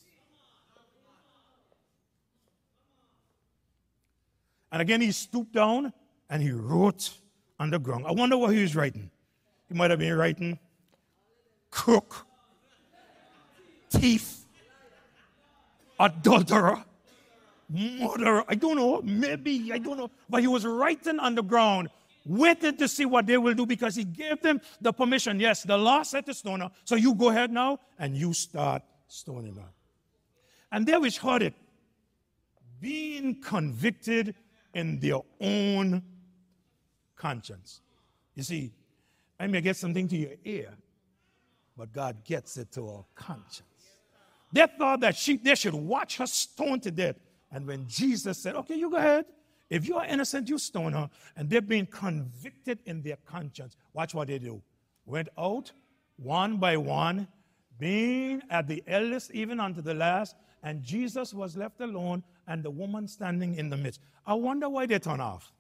[4.72, 5.94] And again, he stooped down
[6.30, 7.12] and he wrote
[7.60, 8.06] on the ground.
[8.08, 9.10] I wonder what he was writing.
[9.68, 10.60] He might have been writing
[11.70, 12.26] crook,
[13.90, 14.47] thief,
[16.00, 16.84] adulterer,
[17.70, 18.44] murderer.
[18.48, 20.12] I don't know, maybe, I don't know.
[20.30, 21.90] But he was writing on the ground,
[22.26, 25.40] waiting to see what they will do because he gave them the permission.
[25.40, 26.72] Yes, the law said to stone her.
[26.84, 29.70] So you go ahead now and you start stoning her.
[30.72, 31.54] And they which heard it,
[32.80, 34.36] being convicted
[34.74, 36.04] in their own
[37.16, 37.82] conscience.
[38.36, 38.72] You see,
[39.40, 40.74] I may get something to your ear,
[41.76, 43.64] but God gets it to our conscience.
[44.52, 47.16] They thought that she, they should watch her stoned to death.
[47.52, 49.26] And when Jesus said, Okay, you go ahead,
[49.70, 51.10] If you are innocent, you stone her.
[51.36, 53.76] And they're being convicted in their conscience.
[53.94, 54.62] Watch what they do.
[55.06, 55.72] Went out
[56.18, 57.28] one by one,
[57.78, 62.72] being at the eldest, even unto the last, and Jesus was left alone, and the
[62.72, 64.02] woman standing in the midst.
[64.26, 65.52] I wonder why they turn off.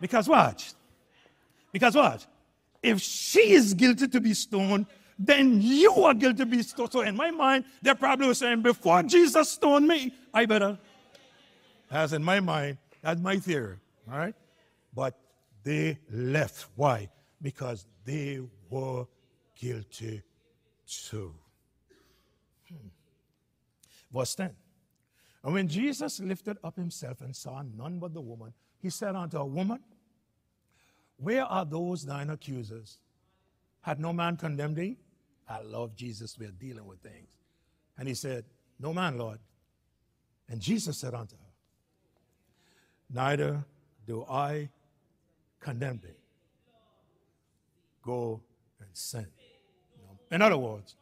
[0.00, 0.72] Because what?
[1.72, 2.26] Because what?
[2.82, 4.86] If she is guilty to be stoned,
[5.22, 6.92] then you are guilty to be stoned.
[6.92, 10.78] So in my mind, they probably were saying, before Jesus stoned me, I better.
[11.90, 13.76] As in my mind, that's my theory.
[14.10, 14.34] All right?
[14.94, 15.18] But
[15.62, 16.68] they left.
[16.74, 17.10] Why?
[17.42, 19.04] Because they were
[19.54, 20.22] guilty
[20.86, 21.34] too.
[22.68, 22.88] Hmm.
[24.12, 24.56] Verse 10.
[25.44, 29.36] And when Jesus lifted up himself and saw none but the woman, he said unto
[29.36, 29.80] a woman,
[31.18, 33.00] Where are those thine accusers?
[33.82, 34.96] Had no man condemned thee?
[35.50, 36.38] I love Jesus.
[36.38, 37.36] We're dealing with things.
[37.98, 38.44] And he said,
[38.78, 39.38] No man, Lord.
[40.48, 41.50] And Jesus said unto her,
[43.12, 43.64] Neither
[44.06, 44.68] do I
[45.58, 46.08] condemn thee.
[48.02, 48.40] Go
[48.78, 49.26] and sin.
[50.30, 50.94] In other words,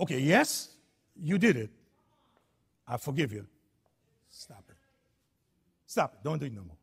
[0.00, 0.70] okay, yes,
[1.16, 1.70] you did it.
[2.86, 3.46] I forgive you.
[4.28, 4.76] Stop it.
[5.86, 6.24] Stop it.
[6.24, 6.76] Don't do it no more.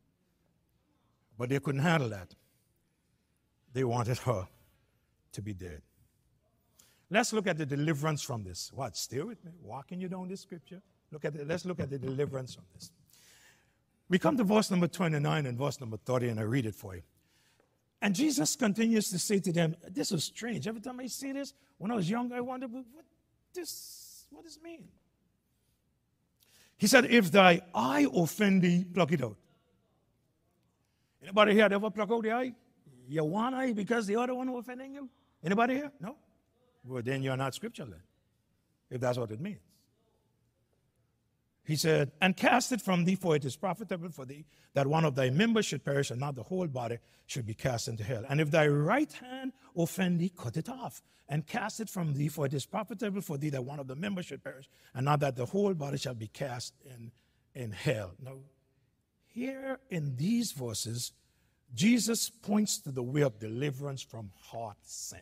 [1.37, 2.33] But they couldn't handle that.
[3.73, 4.47] They wanted her
[5.33, 5.81] to be dead.
[7.11, 8.71] Let's look at the deliverance from this.
[8.73, 8.95] What?
[8.95, 9.51] Stay with me.
[9.63, 10.81] Walking you down this scripture.
[11.11, 11.47] Look at it.
[11.47, 12.91] Let's look at the deliverance from this.
[14.09, 16.95] We come to verse number 29 and verse number 30, and I read it for
[16.95, 17.01] you.
[18.01, 20.67] And Jesus continues to say to them, This is strange.
[20.67, 22.85] Every time I see this, when I was young, I wondered, what
[23.53, 24.87] this what does this mean?
[26.77, 29.35] He said, If thy eye offend thee, pluck it out.
[31.21, 32.53] Anybody here ever pluck out the eye?
[33.07, 35.09] Your one eye because the other one offending you?
[35.43, 35.91] Anybody here?
[35.99, 36.15] No?
[36.89, 38.01] Well, then you're not scripture then,
[38.89, 39.59] if that's what it means.
[41.63, 45.05] He said, And cast it from thee, for it is profitable for thee that one
[45.05, 46.97] of thy members should perish, and not the whole body
[47.27, 48.25] should be cast into hell.
[48.27, 52.27] And if thy right hand offend thee, cut it off, and cast it from thee,
[52.27, 55.19] for it is profitable for thee that one of the members should perish, and not
[55.19, 57.11] that the whole body shall be cast in,
[57.53, 58.13] in hell.
[58.19, 58.37] Now,
[59.27, 61.11] here in these verses,
[61.75, 65.19] Jesus points to the way of deliverance from heart sin.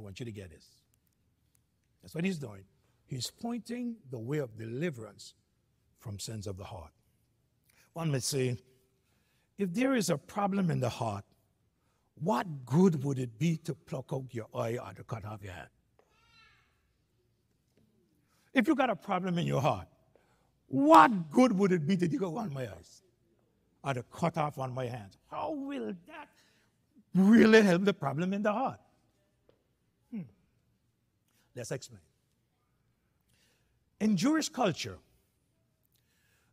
[0.00, 0.66] I want you to get this.
[2.02, 2.64] That's what he's doing.
[3.06, 5.34] He's pointing the way of deliverance
[5.98, 6.92] from sins of the heart.
[7.92, 8.56] One may say,
[9.58, 11.24] if there is a problem in the heart,
[12.14, 15.52] what good would it be to pluck out your eye or to cut off your
[15.52, 15.68] hand?
[18.54, 19.86] If you got a problem in your heart,
[20.68, 23.02] what good would it be to dig out one of my eyes
[23.84, 25.18] or to cut off one of my hands?
[25.30, 26.28] How will that
[27.14, 28.80] really help the problem in the heart?
[31.54, 32.00] Let's explain.
[34.00, 34.98] In Jewish culture,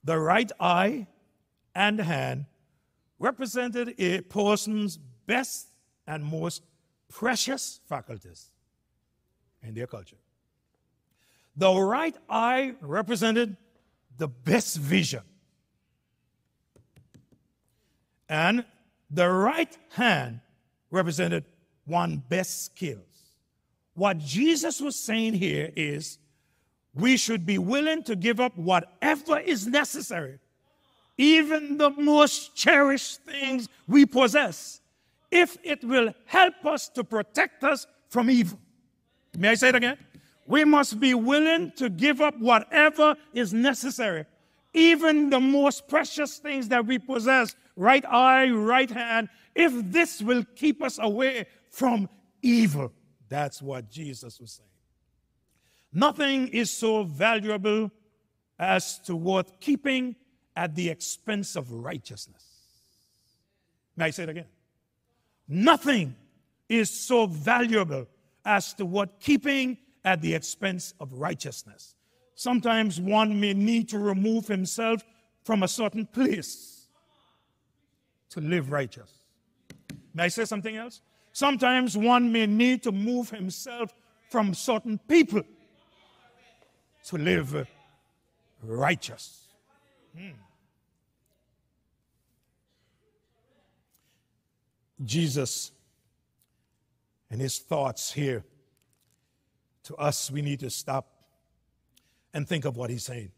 [0.04, 1.08] the right eye
[1.76, 2.46] and hand
[3.20, 5.68] represented a person's best
[6.06, 6.64] and most
[7.10, 8.52] precious faculties
[9.64, 10.18] in their culture.
[11.56, 13.58] The right eye represented
[14.18, 15.24] the best vision.
[18.30, 18.66] And
[19.10, 20.42] the right hand
[20.92, 21.46] represented
[21.86, 23.07] one best skills.
[23.98, 26.20] What Jesus was saying here is
[26.94, 30.38] we should be willing to give up whatever is necessary,
[31.18, 34.82] even the most cherished things we possess,
[35.32, 38.60] if it will help us to protect us from evil.
[39.36, 39.98] May I say it again?
[40.46, 44.28] We must be willing to give up whatever is necessary,
[44.76, 50.44] even the most precious things that we possess right eye, right hand, if this will
[50.56, 52.08] keep us away from
[52.44, 52.92] evil.
[53.30, 54.70] That's what Jesus was saying.
[55.94, 57.92] Nothing is so valuable
[58.60, 60.16] as to worth keeping
[60.56, 62.44] at the expense of righteousness.
[63.96, 64.46] May I say it again?
[65.48, 66.16] Nothing
[66.68, 68.08] is so valuable
[68.44, 71.96] as to what keeping at the expense of righteousness.
[72.36, 75.04] Sometimes one may need to remove himself
[75.44, 76.88] from a certain place
[78.30, 79.12] to live righteous.
[80.14, 81.02] May I say something else?
[81.38, 83.94] Sometimes one may need to move himself
[84.28, 85.44] from certain people
[87.06, 87.68] to live
[88.64, 89.46] righteous.
[90.18, 90.30] Hmm.
[95.06, 95.72] Jesus
[97.30, 98.44] and his thoughts here
[99.84, 101.06] to us, we need to stop
[102.34, 103.32] and think of what he's saying.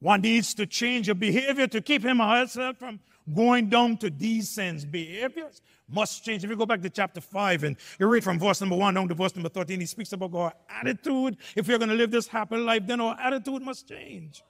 [0.00, 3.00] One needs to change your behavior to keep him or herself from
[3.34, 4.84] going down to these sins.
[4.84, 6.44] Behaviors must change.
[6.44, 9.08] If you go back to chapter 5 and you read from verse number 1 down
[9.08, 11.36] to verse number 13, he speaks about our attitude.
[11.56, 14.42] If we're going to live this happy life, then our attitude must change.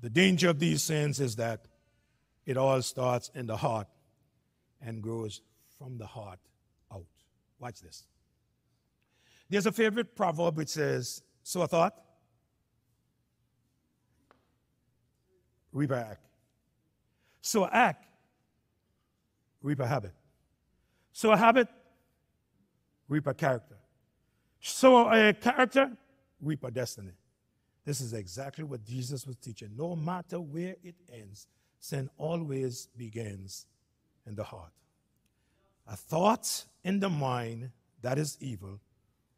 [0.00, 1.66] The danger of these sins is that
[2.44, 3.86] it all starts in the heart
[4.80, 5.42] and grows
[5.78, 6.40] from the heart
[6.92, 7.06] out.
[7.60, 8.04] Watch this.
[9.52, 11.94] There's a favorite proverb which says, Sow a thought,
[15.74, 16.24] reap act.
[17.42, 18.06] Sow a act,
[19.60, 20.12] reap a habit.
[21.12, 21.68] Sow a habit,
[23.08, 23.76] reap a character.
[24.58, 25.92] Sow a character,
[26.40, 27.12] reap a destiny.
[27.84, 29.68] This is exactly what Jesus was teaching.
[29.76, 31.46] No matter where it ends,
[31.78, 33.66] sin always begins
[34.26, 34.72] in the heart.
[35.86, 38.80] A thought in the mind that is evil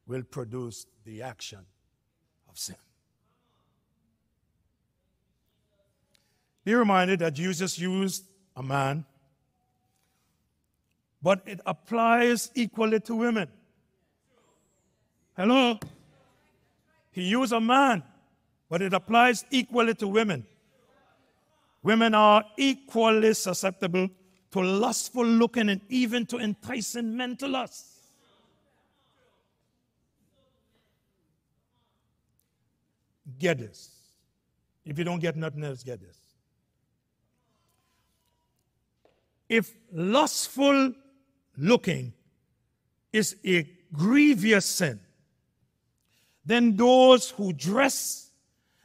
[0.07, 1.61] will produce the action
[2.49, 2.77] of sin.
[6.65, 8.25] Be reminded that Jesus used
[8.57, 9.05] a man,
[11.23, 13.49] but it applies equally to women.
[15.37, 15.79] Hello?
[17.11, 18.03] He used a man
[18.75, 20.45] but it applies equally to women.
[21.85, 24.09] Women are equally susceptible
[24.51, 27.94] to lustful looking and even to enticing men to lust.
[33.39, 33.91] Get this.
[34.85, 36.19] If you don't get nothing else, get this.
[39.49, 40.93] If lustful
[41.57, 42.13] looking
[43.13, 45.01] is a grievous sin,
[46.45, 48.31] then those who dress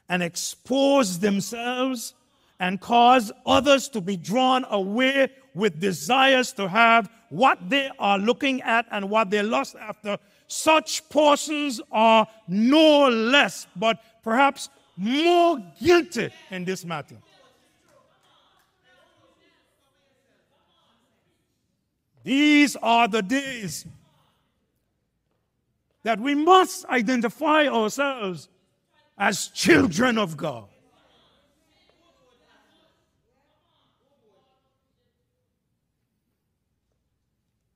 [0.08, 2.14] and expose themselves
[2.60, 8.62] and cause others to be drawn away with desires to have what they are looking
[8.62, 16.30] at and what they lust after, such persons are no less, but perhaps more guilty
[16.52, 17.18] in this matter.
[22.24, 23.88] These are the days
[26.04, 28.50] that we must identify ourselves
[29.18, 30.68] as children of God.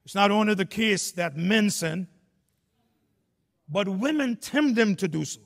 [0.06, 2.08] It's not only the case that men sin,
[3.68, 5.42] but women tempt them to do so.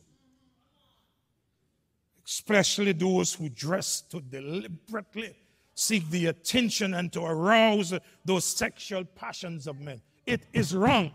[2.28, 5.34] Especially those who dress to deliberately
[5.74, 7.94] seek the attention and to arouse
[8.26, 10.02] those sexual passions of men.
[10.26, 11.12] It is wrong.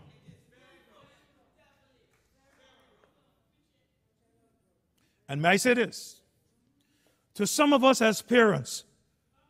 [5.28, 6.20] And may I say this?
[7.34, 8.84] To some of us as parents,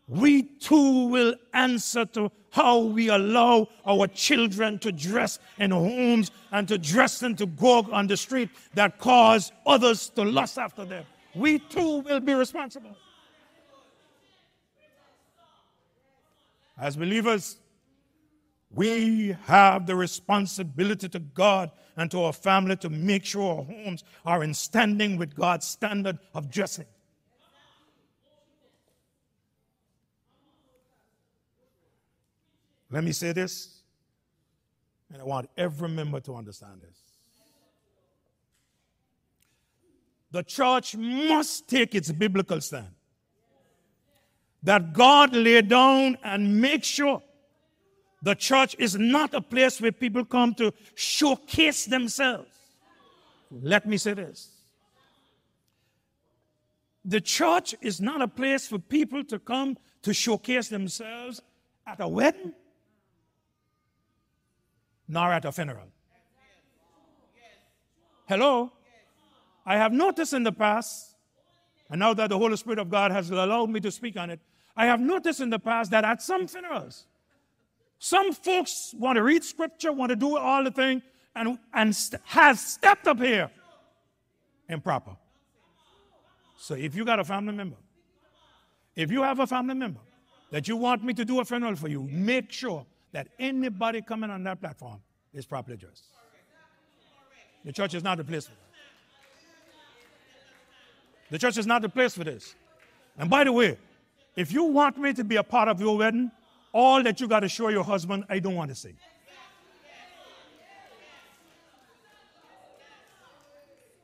[0.08, 6.66] we too will answer to how we allow our children to dress in homes and
[6.68, 11.04] to dress and to go on the street that cause others to lust after them.
[11.34, 12.96] We too will be responsible.
[16.78, 17.58] As believers,
[18.70, 24.04] we have the responsibility to God and to our family to make sure our homes
[24.24, 26.86] are in standing with God's standard of dressing.
[32.90, 33.80] Let me say this,
[35.10, 37.11] and I want every member to understand this.
[40.32, 42.88] The church must take its biblical stand
[44.62, 47.22] that God lay down and make sure
[48.22, 52.48] the church is not a place where people come to showcase themselves.
[53.50, 54.48] Let me say this.
[57.04, 61.42] The church is not a place for people to come to showcase themselves
[61.86, 62.52] at a wedding,
[65.08, 65.88] nor at a funeral.
[68.28, 68.72] Hello?
[69.64, 71.14] I have noticed in the past,
[71.90, 74.40] and now that the Holy Spirit of God has allowed me to speak on it,
[74.76, 77.06] I have noticed in the past that at some funerals,
[77.98, 81.02] some folks want to read scripture, want to do all the thing,
[81.36, 83.50] and, and st- has stepped up here
[84.68, 85.16] improper.
[86.56, 87.76] So if you got a family member,
[88.96, 90.00] if you have a family member
[90.50, 94.30] that you want me to do a funeral for you, make sure that anybody coming
[94.30, 95.00] on that platform
[95.32, 96.04] is properly dressed.
[97.64, 98.61] The church is not the place for.
[101.32, 102.54] The church is not the place for this.
[103.16, 103.78] And by the way,
[104.36, 106.30] if you want me to be a part of your wedding,
[106.72, 108.94] all that you got to show your husband, I don't want to see.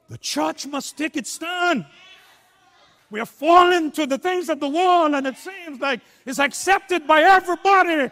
[0.09, 1.85] The church must take its stand.
[3.11, 7.07] We are falling to the things of the world, and it seems like it's accepted
[7.07, 8.11] by everybody.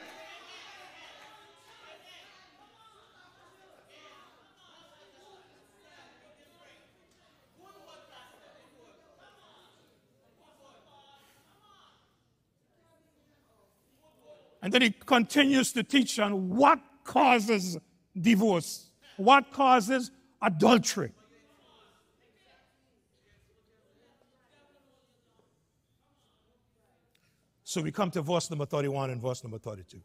[14.67, 17.79] And then he continues to teach on what causes
[18.21, 20.11] divorce, what causes
[20.43, 21.13] adultery.
[27.63, 30.01] So we come to verse number 31 and verse number 32.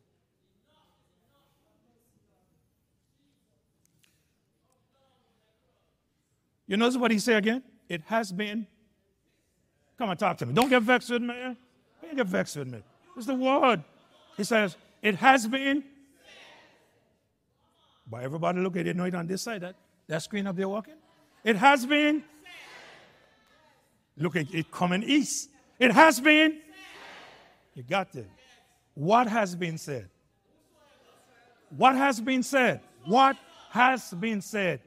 [6.67, 7.63] You notice what he said again?
[7.89, 8.67] It has been.
[9.97, 10.53] Come on, talk to me.
[10.53, 11.57] Don't get vexed with me.
[12.03, 12.83] Don't get vexed with me.
[13.17, 13.83] It's the word.
[14.37, 15.83] He says, it has been.
[18.09, 19.75] But everybody look at it, know it on this side, that,
[20.07, 20.95] that screen up there walking.
[21.43, 22.23] It has been.
[24.17, 25.49] Look at it coming east.
[25.79, 26.59] It has been.
[27.73, 28.29] You got it.
[28.93, 30.09] What has been said?
[31.75, 32.81] What has been said?
[33.05, 33.37] What
[33.69, 34.81] has been said?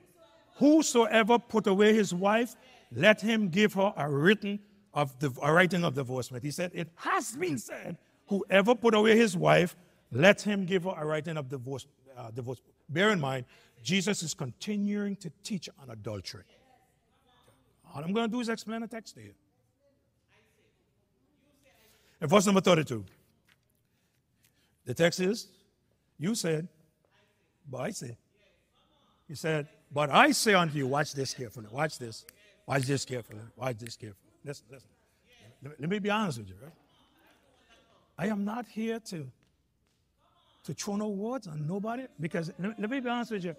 [0.57, 2.55] Whosoever put away his wife,
[2.93, 4.61] let him give her a written
[4.93, 6.45] of the a writing of divorcement.
[6.45, 7.97] He said, It has been said,
[8.29, 9.77] whoever put away his wife,
[10.11, 11.87] let him give her a writing of divorce.
[12.17, 12.61] Uh, divorce.
[12.89, 13.45] Bear in mind,
[13.83, 16.45] Jesus is continuing to teach on adultery.
[17.95, 19.35] All I'm going to do is explain the text to you.
[22.21, 23.05] In verse number 32,
[24.85, 25.49] the text is,
[26.19, 26.69] You said,
[27.69, 28.17] but I say.
[29.29, 32.25] He said, But I say unto you, watch this carefully, watch this,
[32.67, 34.33] watch this carefully, watch this carefully.
[34.45, 34.89] Listen, listen.
[35.63, 36.73] Let me be honest with you, right?
[38.17, 39.27] I am not here to
[40.65, 43.55] to throw no words on nobody because let, me be honest with you.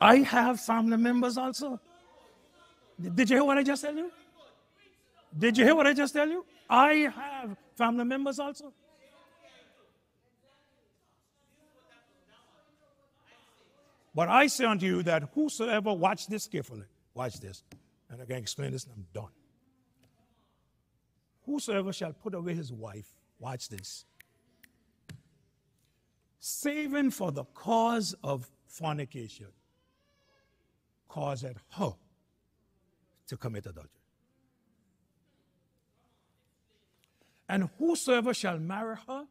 [0.00, 1.80] I have family members also.
[3.00, 4.10] Did you hear what I just tell you?
[5.36, 6.44] Did you hear what I just tell you?
[6.68, 8.72] I have family members also.
[14.14, 17.62] But I say unto you that whosoever, watch this carefully, watch this,
[18.10, 19.30] and I can explain this and I'm done.
[21.46, 23.06] Whosoever shall put away his wife,
[23.40, 24.04] watch this,
[26.38, 29.48] saving for the cause of fornication,
[31.08, 31.94] caused her
[33.26, 33.90] to commit adultery.
[37.48, 39.26] And whosoever shall marry her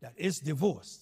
[0.00, 1.00] that is divorced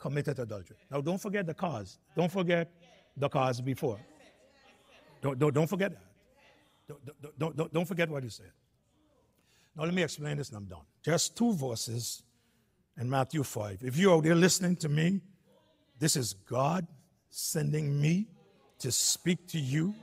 [0.00, 0.78] committed adultery.
[0.90, 1.98] Now, don't forget the cause.
[2.16, 2.72] Don't forget
[3.16, 3.98] the cause before.
[5.20, 6.02] Don't, don't, don't forget that.
[6.88, 8.50] Don't, don't, don't, don't forget what he said.
[9.80, 10.82] Now, let me explain this and I'm done.
[11.02, 12.22] Just two verses
[12.98, 13.78] in Matthew 5.
[13.82, 15.22] If you're out there listening to me,
[15.98, 16.86] this is God
[17.30, 18.26] sending me
[18.80, 19.94] to speak to you.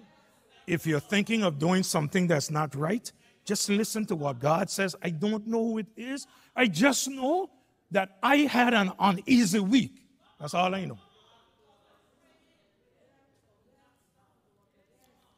[0.66, 3.12] If you're thinking of doing something that's not right,
[3.46, 4.96] just listen to what God says.
[5.04, 6.26] I don't know who it is.
[6.56, 7.52] I just know
[7.92, 10.02] that I had an uneasy week.
[10.40, 10.98] That's all I know.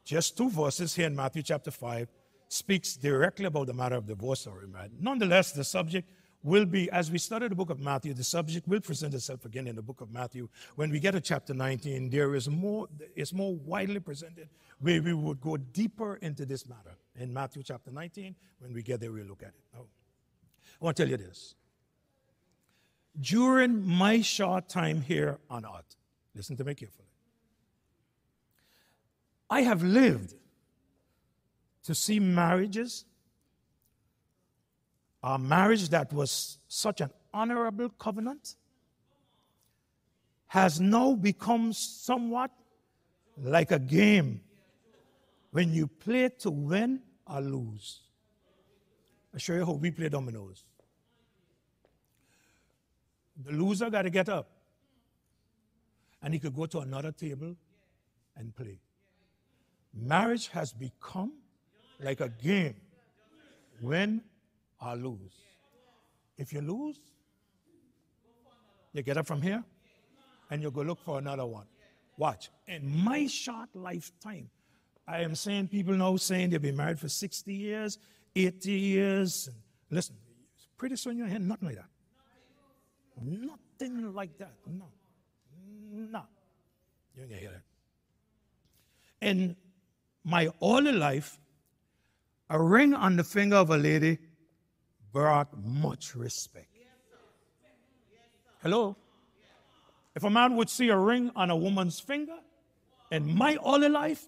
[0.05, 2.07] Just two verses here in Matthew chapter 5
[2.49, 4.91] speaks directly about the matter of divorce or remarriage.
[4.99, 6.09] Nonetheless, the subject
[6.43, 9.67] will be, as we study the book of Matthew, the subject will present itself again
[9.67, 10.49] in the book of Matthew.
[10.75, 15.13] When we get to chapter 19, there is more, it's more widely presented where we
[15.13, 16.95] would go deeper into this matter.
[17.17, 19.63] In Matthew chapter 19, when we get there, we'll look at it.
[19.73, 19.81] Now,
[20.81, 21.55] I want to tell you this
[23.19, 25.95] during my short time here on earth,
[26.35, 27.07] listen to me carefully,
[29.49, 30.35] I have lived
[31.89, 33.03] to see marriages,
[35.23, 38.57] a marriage that was such an honorable covenant,
[40.45, 42.51] has now become somewhat
[43.41, 44.39] like a game
[45.49, 48.01] when you play to win or lose.
[49.33, 50.63] I'll show you how we play dominoes.
[53.43, 54.47] The loser got to get up.
[56.21, 57.55] And he could go to another table
[58.37, 58.77] and play.
[59.91, 61.31] Marriage has become
[61.99, 62.75] like a game
[63.81, 64.21] win
[64.85, 65.33] or lose.
[66.37, 66.99] If you lose,
[68.93, 69.63] you get up from here
[70.49, 71.65] and you go look for another one.
[72.17, 72.49] Watch.
[72.67, 74.49] In my short lifetime,
[75.07, 77.97] I am seeing people now saying they've been married for 60 years,
[78.35, 79.49] 80 years.
[79.89, 80.15] Listen,
[80.77, 81.89] pretty soon you'll hear nothing like that.
[83.21, 84.53] Nothing like that.
[84.67, 84.85] No.
[85.91, 86.21] No.
[87.15, 89.27] You're going to hear that.
[89.27, 89.55] In
[90.23, 91.39] my early life,
[92.49, 94.17] a ring on the finger of a lady
[95.11, 96.67] brought much respect.
[98.61, 98.95] Hello?
[100.15, 102.37] If a man would see a ring on a woman's finger,
[103.11, 104.27] in my early life,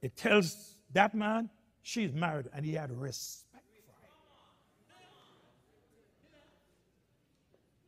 [0.00, 1.48] it tells that man
[1.82, 3.64] she's married and he had respect.
[3.86, 3.92] for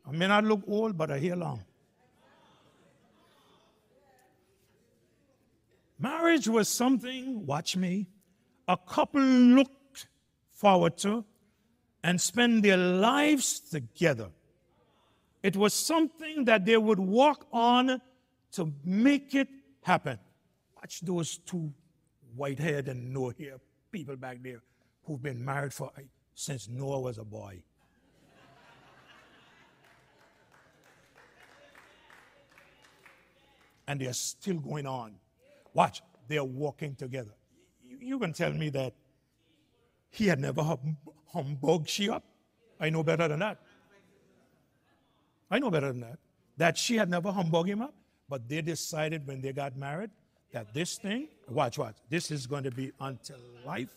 [0.09, 0.15] her.
[0.15, 1.65] I may not look old, but I hear long.
[5.99, 8.07] Marriage was something, watch me,
[8.69, 10.07] a couple looked
[10.53, 11.25] forward to
[12.03, 14.29] and spend their lives together.
[15.43, 18.01] It was something that they would walk on
[18.53, 19.49] to make it
[19.83, 20.19] happen.
[20.77, 21.73] Watch those two
[22.35, 23.59] white haired and no hair
[23.93, 24.63] people back there
[25.05, 25.91] who've been married for
[26.35, 27.63] since Noah was a boy.
[33.87, 35.15] and they're still going on.
[35.75, 37.35] Watch, they're walking together.
[38.05, 38.93] You, can tell me that
[40.11, 40.97] he had never hum-
[41.33, 42.23] humbugged she up.
[42.79, 43.59] I know better than that.
[45.51, 46.19] I know better than that.
[46.57, 47.95] That she had never humbugged him up,
[48.29, 50.11] but they decided when they got married
[50.53, 53.95] that this thing, watch, watch, this is going to be until life,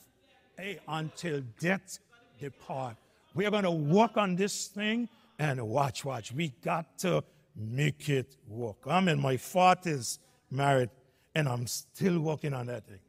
[0.57, 1.99] hey, until death
[2.39, 2.95] depart.
[3.35, 6.31] We are going to work on this thing and watch, watch.
[6.31, 7.23] We got to
[7.55, 8.77] make it work.
[8.87, 10.17] I'm in my 40s
[10.49, 10.89] married,
[11.35, 12.99] and I'm still working on that thing.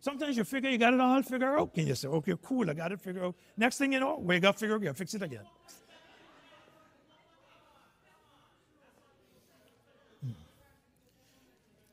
[0.00, 2.72] Sometimes you figure you got it all figured out, and you say, okay, cool, I
[2.72, 3.34] got it figured out.
[3.56, 5.44] Next thing you know, wake up, figure out, fix it again.
[10.24, 10.30] Hmm.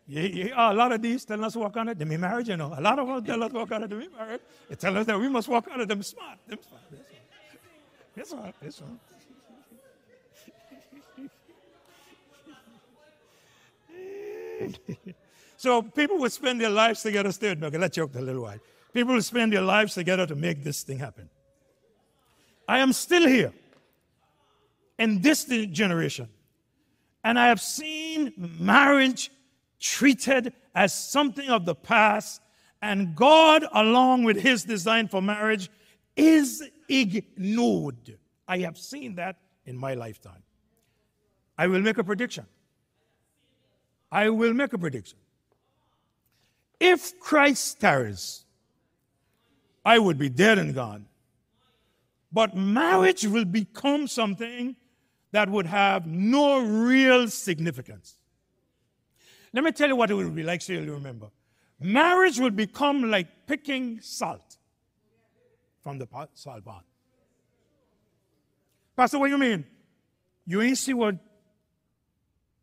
[0.08, 2.48] Yeah, yeah, a lot of these tell us to work on it, then we married,
[2.48, 2.74] you know.
[2.78, 4.40] A lot of them tell us to work on it, then we married.
[4.70, 6.84] They tell us that we must work on it, them smart, them smart.
[8.16, 9.00] This one, this one.
[15.58, 17.30] So people would spend their lives together.
[17.30, 18.60] Okay, let's joke a little while.
[18.94, 21.30] People would spend their lives together to make this thing happen.
[22.68, 23.54] I am still here
[24.98, 26.30] in this generation,
[27.24, 29.32] and I have seen marriage
[29.80, 32.42] treated as something of the past,
[32.82, 35.70] and God, along with His design for marriage,
[36.16, 38.18] is ignored.
[38.48, 40.44] I have seen that in my lifetime.
[41.58, 42.46] I will make a prediction.
[44.12, 45.18] I will make a prediction.
[46.80, 48.46] If Christ tarries,
[49.86, 51.08] I would be dead and gone.
[52.32, 54.76] But marriage will become something
[55.32, 58.18] that would have no real significance.
[59.54, 61.28] Let me tell you what it will be like so you'll remember.
[61.80, 64.58] Marriage will become like picking salt
[65.82, 66.84] from the salt pond.
[68.96, 69.66] Pastor, what do you mean?
[70.46, 71.16] You ain't see what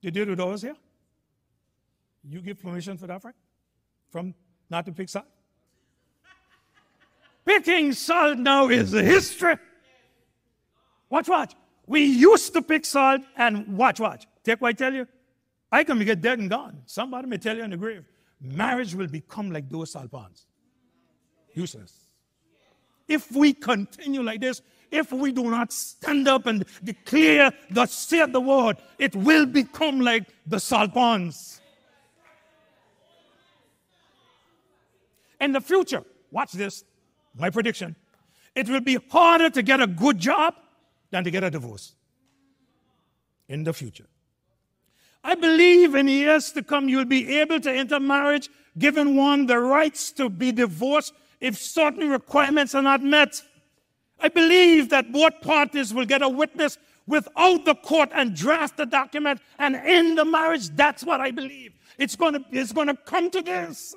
[0.02, 0.76] they did with those here?
[2.28, 3.36] You give permission for that, Frank?
[4.14, 4.32] From
[4.70, 5.24] not to pick salt?
[7.44, 9.56] Picking salt now is history.
[11.10, 11.54] Watch, watch.
[11.88, 14.28] We used to pick salt and watch, watch.
[14.44, 15.08] Take what I tell you.
[15.72, 16.82] I can get dead and gone.
[16.86, 18.04] Somebody may tell you in the grave.
[18.40, 20.46] Marriage will become like those salt ponds.
[21.52, 22.06] Useless.
[23.08, 24.62] If we continue like this,
[24.92, 29.98] if we do not stand up and declare the said the word, it will become
[29.98, 31.60] like the salt ponds.
[35.44, 36.84] In the future, watch this,
[37.36, 37.94] my prediction,
[38.54, 40.54] it will be harder to get a good job
[41.10, 41.94] than to get a divorce
[43.46, 44.06] in the future.
[45.22, 49.58] I believe in years to come you'll be able to enter marriage given one the
[49.58, 53.42] rights to be divorced if certain requirements are not met.
[54.20, 58.86] I believe that both parties will get a witness without the court and draft the
[58.86, 60.70] document and end the marriage.
[60.70, 61.74] That's what I believe.
[61.98, 63.94] It's going to, it's going to come to this.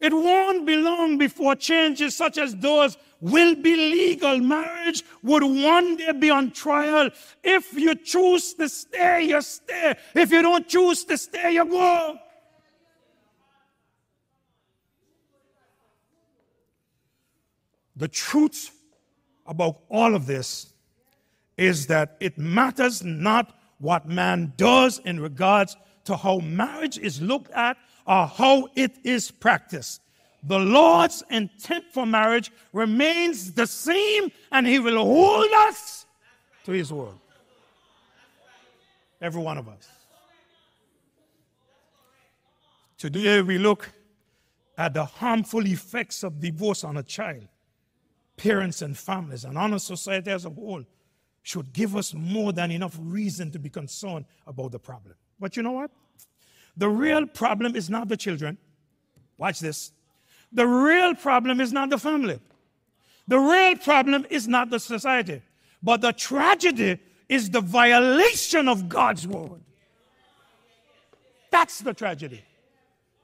[0.00, 4.38] It won't be long before changes such as those will be legal.
[4.38, 7.10] Marriage would one day be on trial.
[7.42, 9.96] If you choose to stay, you stay.
[10.14, 12.18] If you don't choose to stay, you go.
[17.96, 18.70] The truth
[19.44, 20.72] about all of this
[21.56, 27.50] is that it matters not what man does in regards to how marriage is looked
[27.50, 27.76] at
[28.08, 30.00] or how it is practiced.
[30.42, 36.06] The Lord's intent for marriage remains the same, and He will hold us
[36.64, 37.14] to His word.
[39.20, 39.88] Every one of us.
[42.96, 43.90] Today, we look
[44.78, 47.46] at the harmful effects of divorce on a child,
[48.36, 50.84] parents, and families, and on a society as a whole
[51.42, 55.14] should give us more than enough reason to be concerned about the problem.
[55.38, 55.90] But you know what?
[56.78, 58.56] The real problem is not the children.
[59.36, 59.92] Watch this.
[60.52, 62.38] The real problem is not the family.
[63.26, 65.42] The real problem is not the society.
[65.82, 66.98] But the tragedy
[67.28, 69.60] is the violation of God's word.
[71.50, 72.42] That's the tragedy.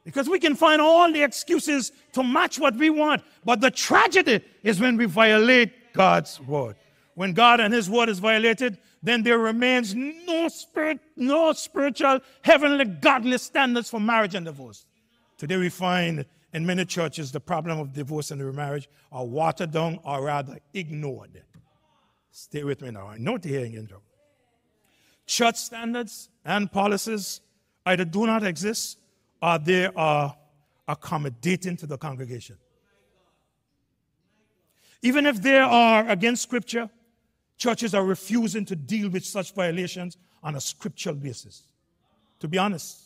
[0.05, 3.23] Because we can find all the excuses to match what we want.
[3.45, 6.77] But the tragedy is when we violate God's word.
[7.15, 12.87] When God and His word is violated, then there remains no spirit, no spiritual, heavenly,
[12.87, 14.87] godly standards for marriage and divorce.
[15.37, 16.25] Today we find
[16.55, 21.43] in many churches the problem of divorce and remarriage are watered down or rather ignored.
[22.31, 23.09] Stay with me now.
[23.09, 24.01] I know the hearing intro.
[25.27, 27.43] Church standards and policies
[27.85, 28.99] either do not exist
[29.43, 30.35] or they are
[30.89, 32.57] accommodating to the congregation.
[35.03, 36.89] Even if they are against Scripture,
[37.57, 41.63] churches are refusing to deal with such violations on a scriptural basis.
[42.41, 42.99] To be honest,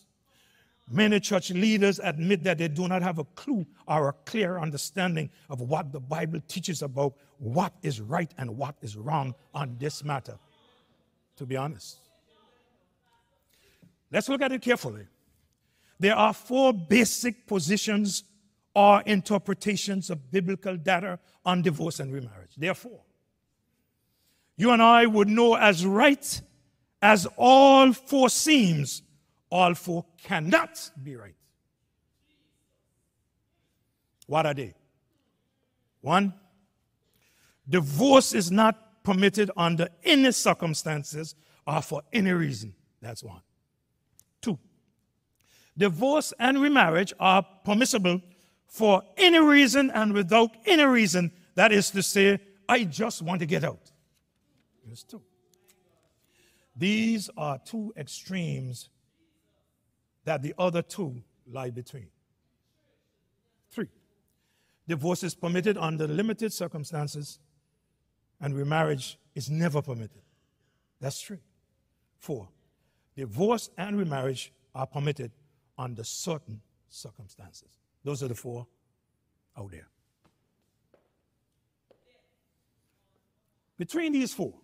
[0.91, 5.31] many church leaders admit that they do not have a clue or a clear understanding
[5.49, 10.03] of what the Bible teaches about what is right and what is wrong on this
[10.03, 10.39] matter.
[11.37, 11.99] To be honest,
[14.11, 15.07] let's look at it carefully.
[16.01, 18.25] There are four basic positions
[18.75, 22.53] or interpretations of biblical data on divorce and remarriage.
[22.57, 23.01] Therefore,
[24.59, 26.43] you and I would know as right
[27.01, 29.03] as all four seems,
[29.51, 31.37] all four cannot be right.
[34.27, 34.75] What are they?
[36.01, 36.35] One,
[37.69, 42.75] divorce is not permitted under any circumstances or for any reason.
[43.01, 43.43] That's one.
[44.43, 44.59] Two,
[45.77, 48.21] divorce and remarriage are permissible
[48.67, 51.31] for any reason and without any reason.
[51.55, 53.93] That is to say, I just want to get out.
[55.09, 55.23] Two.
[56.77, 58.89] These are two extremes
[60.25, 62.09] that the other two lie between.
[63.71, 63.89] Three,
[64.87, 67.39] divorce is permitted under limited circumstances,
[68.41, 70.23] and remarriage is never permitted.
[71.01, 71.39] That's true.
[72.19, 72.49] Four,
[73.17, 75.33] divorce and remarriage are permitted
[75.77, 77.69] under certain circumstances.
[78.05, 78.67] Those are the four
[79.57, 79.89] out there.
[83.77, 84.55] Between these four,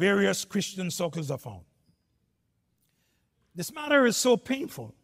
[0.00, 1.60] various Christian circles are found.
[3.54, 4.94] This matter is so painful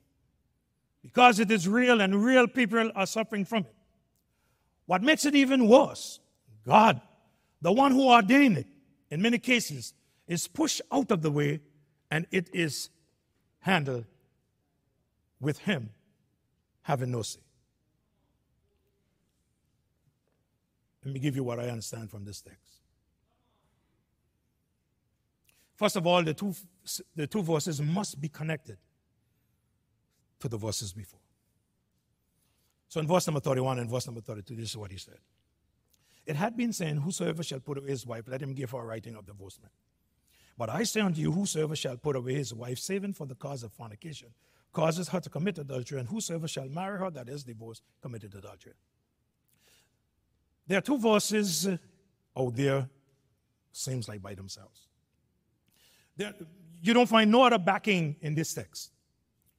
[1.03, 3.75] because it is real and real people are suffering from it.
[4.87, 6.21] What makes it even worse,
[6.65, 7.03] God,
[7.61, 8.67] the one who ordained it,
[9.11, 9.93] in many cases,
[10.27, 11.61] is pushed out of the way
[12.11, 12.89] and it is
[13.59, 14.07] handled
[15.41, 15.91] with Him
[16.83, 17.41] having no say.
[21.05, 22.76] Let me give you what I understand from this text.
[25.77, 26.55] First of all, the two,
[27.15, 28.79] the two verses must be connected
[30.41, 31.21] to the verses before.
[32.89, 35.19] So in verse number 31 and verse number 32, this is what he said.
[36.25, 38.85] It had been saying, Whosoever shall put away his wife, let him give her a
[38.85, 39.73] writing of divorcement.
[40.59, 43.63] But I say unto you, whosoever shall put away his wife, saving for the cause
[43.63, 44.29] of fornication,
[44.73, 48.73] causes her to commit adultery, and whosoever shall marry her that is divorced, committed adultery.
[50.67, 51.69] There are two verses
[52.37, 52.89] out there,
[53.73, 54.86] seems like by themselves.
[56.17, 56.35] There,
[56.83, 58.91] you don't find no other backing in this text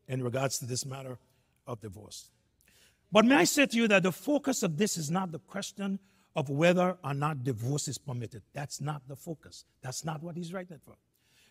[0.07, 1.17] in regards to this matter
[1.65, 2.29] of divorce.
[3.11, 5.99] But may I say to you that the focus of this is not the question
[6.35, 8.43] of whether or not divorce is permitted.
[8.53, 9.65] That's not the focus.
[9.81, 10.95] That's not what he's writing it for.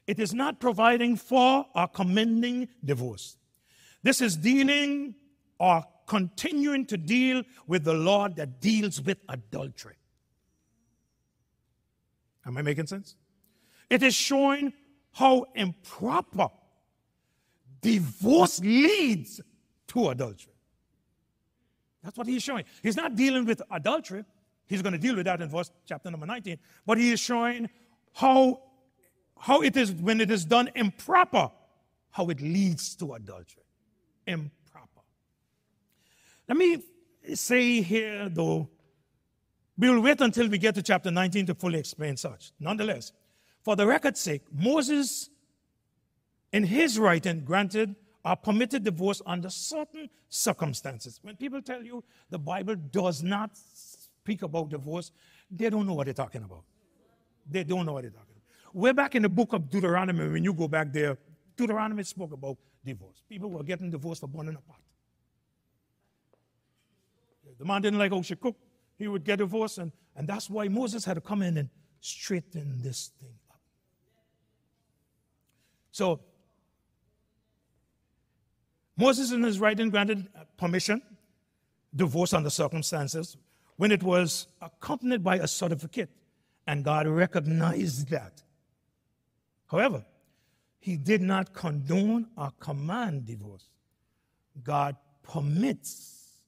[0.06, 3.36] It is not providing for or commending divorce.
[4.02, 5.16] This is dealing
[5.58, 9.96] or continuing to deal with the law that deals with adultery.
[12.46, 13.16] Am I making sense?
[13.90, 14.72] It is showing
[15.16, 16.48] how improper
[17.80, 19.40] divorce leads
[19.88, 20.52] to adultery.
[22.04, 22.64] That's what he's showing.
[22.82, 24.26] He's not dealing with adultery.
[24.66, 26.58] He's going to deal with that in verse chapter number 19.
[26.84, 27.70] But he is showing
[28.12, 28.60] how,
[29.38, 31.50] how it is when it is done improper,
[32.10, 33.64] how it leads to adultery.
[34.26, 35.00] Improper.
[36.46, 36.82] Let me
[37.32, 38.68] say here, though,
[39.78, 42.52] we'll wait until we get to chapter 19 to fully explain such.
[42.60, 43.12] Nonetheless,
[43.66, 45.28] for the record's sake, Moses,
[46.52, 51.18] in his writing, granted or permitted divorce under certain circumstances.
[51.20, 55.10] When people tell you the Bible does not speak about divorce,
[55.50, 56.62] they don't know what they're talking about.
[57.50, 58.72] They don't know what they're talking about.
[58.72, 60.28] We're back in the book of Deuteronomy.
[60.28, 61.18] When you go back there,
[61.56, 63.24] Deuteronomy spoke about divorce.
[63.28, 64.78] People were getting divorced for burning apart.
[67.58, 68.60] The man didn't like how she cooked.
[68.96, 71.68] He would get divorced, and, and that's why Moses had to come in and
[72.00, 73.34] straighten this thing
[75.96, 76.20] so,
[78.98, 80.28] Moses in his writing granted
[80.58, 81.00] permission,
[81.94, 83.38] divorce under circumstances,
[83.76, 86.10] when it was accompanied by a certificate,
[86.66, 88.42] and God recognized that.
[89.68, 90.04] However,
[90.80, 93.70] he did not condone or command divorce.
[94.62, 96.42] God permits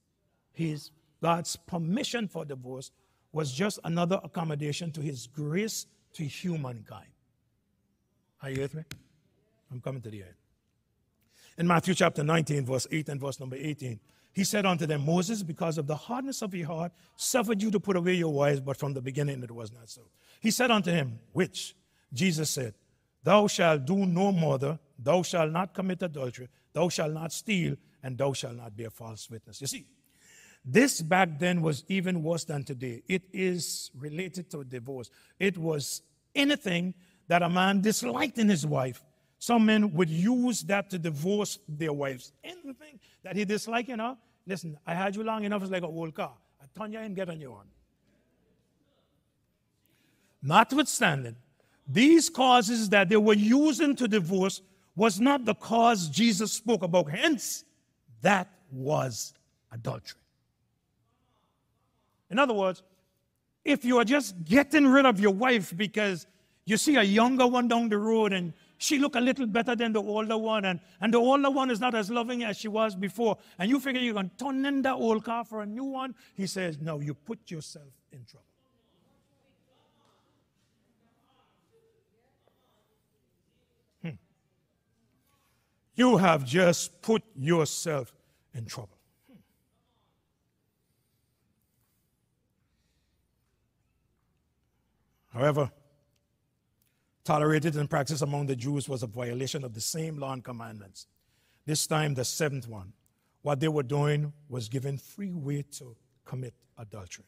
[0.53, 0.90] his
[1.22, 2.90] God's permission for divorce
[3.32, 7.09] was just another accommodation to his grace to humankind.
[8.42, 8.82] Are you with me?
[9.71, 10.35] I'm coming to the end.
[11.57, 13.99] In Matthew chapter 19, verse 8 and verse number 18,
[14.33, 17.81] he said unto them, Moses, because of the hardness of your heart, suffered you to
[17.81, 20.03] put away your wives, but from the beginning it was not so.
[20.41, 21.75] He said unto him, Which?
[22.12, 22.75] Jesus said,
[23.25, 28.16] Thou shalt do no murder, thou shalt not commit adultery, thou shalt not steal, and
[28.16, 29.61] thou shalt not bear false witness.
[29.61, 29.87] You see,
[30.64, 33.03] This back then was even worse than today.
[33.09, 35.11] It is related to divorce.
[35.39, 36.03] It was
[36.35, 36.95] anything
[37.29, 39.03] that a man disliked in his wife.
[39.39, 42.32] Some men would use that to divorce their wives.
[42.43, 44.18] Anything that he disliked, you know.
[44.47, 46.32] Listen, I had you long enough, it's like a old car.
[46.61, 47.66] I turn you and get on your own.
[50.43, 51.36] Notwithstanding,
[51.86, 54.62] these causes that they were using to divorce
[54.97, 57.11] was not the cause Jesus spoke about.
[57.11, 57.64] Hence,
[58.22, 59.34] that was
[59.72, 60.20] adultery.
[62.30, 62.82] In other words,
[63.64, 66.26] if you are just getting rid of your wife because
[66.64, 69.93] you see a younger one down the road and she look a little better than
[69.93, 72.95] the older one and, and the older one is not as loving as she was
[72.95, 73.37] before.
[73.59, 76.14] And you figure you're going to turn in that old car for a new one?
[76.35, 78.45] He says no you put yourself in trouble.
[84.03, 84.16] Hmm.
[85.97, 88.14] you have just put yourself
[88.55, 88.99] in trouble.
[95.33, 95.70] However,
[97.29, 101.07] tolerated in practice among the Jews was a violation of the same law and commandments.
[101.66, 102.95] This time, the seventh one.
[103.43, 107.26] What they were doing was giving free way to commit adultery.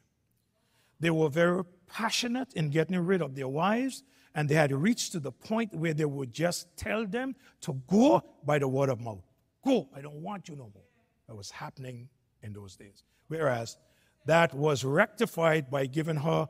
[1.01, 4.03] They were very passionate in getting rid of their wives,
[4.35, 8.23] and they had reached to the point where they would just tell them to go
[8.43, 9.27] by the word of mouth.
[9.63, 10.91] Go, I don't want you no more.
[11.29, 12.09] That was happening
[12.43, 13.05] in those days.
[13.29, 13.77] Whereas
[14.25, 16.49] that was rectified by giving her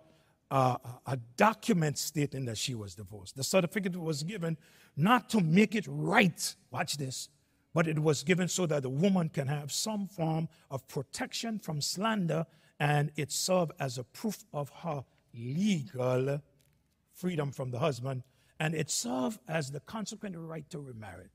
[0.50, 0.76] uh,
[1.06, 3.36] a document stating that she was divorced.
[3.36, 4.56] The certificate was given
[4.96, 7.28] not to make it right, watch this,
[7.72, 11.80] but it was given so that the woman can have some form of protection from
[11.80, 12.46] slander
[12.80, 16.40] and it served as a proof of her legal
[17.14, 18.22] freedom from the husband
[18.58, 21.28] and it served as the consequent right to remarry.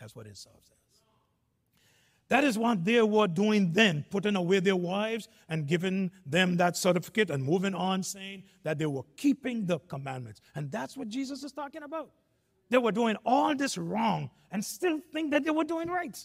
[0.00, 0.75] That's what it serves.
[2.28, 6.76] That is what they were doing then, putting away their wives and giving them that
[6.76, 10.40] certificate and moving on, saying that they were keeping the commandments.
[10.56, 12.10] And that's what Jesus is talking about.
[12.68, 16.18] They were doing all this wrong and still think that they were doing right.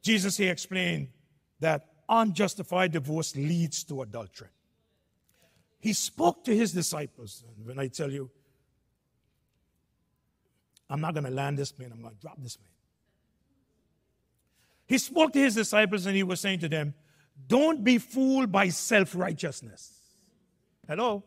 [0.00, 1.08] Jesus here explained
[1.60, 4.48] that unjustified divorce leads to adultery.
[5.80, 7.44] He spoke to his disciples.
[7.46, 8.30] And when I tell you,
[10.88, 12.77] I'm not going to land this plane, I'm going to drop this plane.
[14.88, 16.94] He spoke to his disciples and he was saying to them,
[17.46, 20.00] Don't be fooled by self righteousness.
[20.88, 21.22] Hello?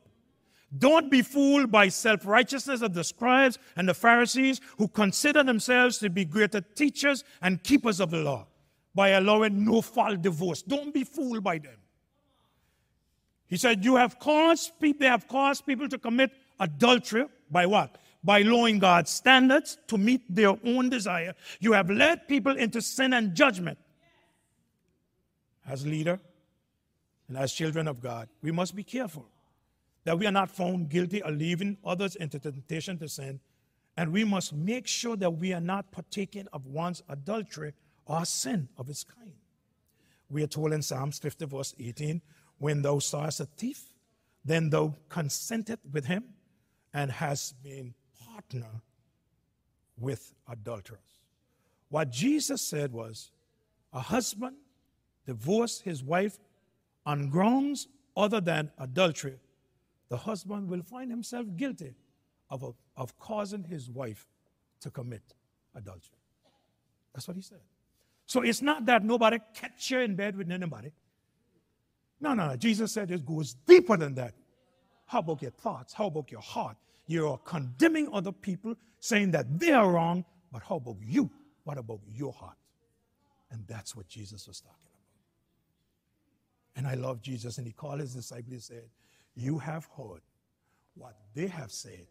[0.75, 5.99] Don't be fooled by self righteousness of the scribes and the Pharisees who consider themselves
[5.99, 8.47] to be greater teachers and keepers of the law
[8.95, 10.63] by allowing no fault divorce.
[10.63, 11.77] Don't be fooled by them.
[13.47, 17.97] He said, You have caused people, they have caused people to commit adultery by what?
[18.23, 21.33] By lowering God's standards to meet their own desire.
[21.59, 23.77] You have led people into sin and judgment.
[25.67, 26.19] As leader
[27.27, 29.25] and as children of God, we must be careful
[30.03, 33.39] that we are not found guilty of leaving others into temptation to sin.
[33.97, 37.73] And we must make sure that we are not partaking of one's adultery
[38.05, 39.33] or sin of its kind.
[40.29, 42.21] We are told in Psalms 50, verse 18,
[42.57, 43.93] when thou sawest a thief,
[44.45, 46.23] then thou consented with him
[46.93, 47.93] and has been
[48.51, 48.81] partner
[49.97, 50.99] with adulterers.
[51.89, 53.31] What Jesus said was
[53.93, 54.55] a husband
[55.25, 56.39] divorce his wife
[57.05, 59.39] on grounds other than adultery,
[60.09, 61.93] the husband will find himself guilty
[62.49, 64.27] of, a, of causing his wife
[64.81, 65.21] to commit
[65.75, 66.17] adultery.
[67.13, 67.59] That's what he said.
[68.25, 70.91] So it's not that nobody catch you in bed with anybody.
[72.19, 72.55] No, no, no.
[72.55, 74.33] Jesus said it goes deeper than that.
[75.05, 75.93] How about your thoughts?
[75.93, 76.77] How about your heart?
[77.11, 81.29] You're condemning other people, saying that they are wrong, but how about you?
[81.65, 82.55] What about your heart?
[83.51, 84.77] And that's what Jesus was talking
[86.75, 86.77] about.
[86.77, 88.83] And I love Jesus, and he called his disciples and said,
[89.35, 90.21] You have heard
[90.95, 92.07] what they have said,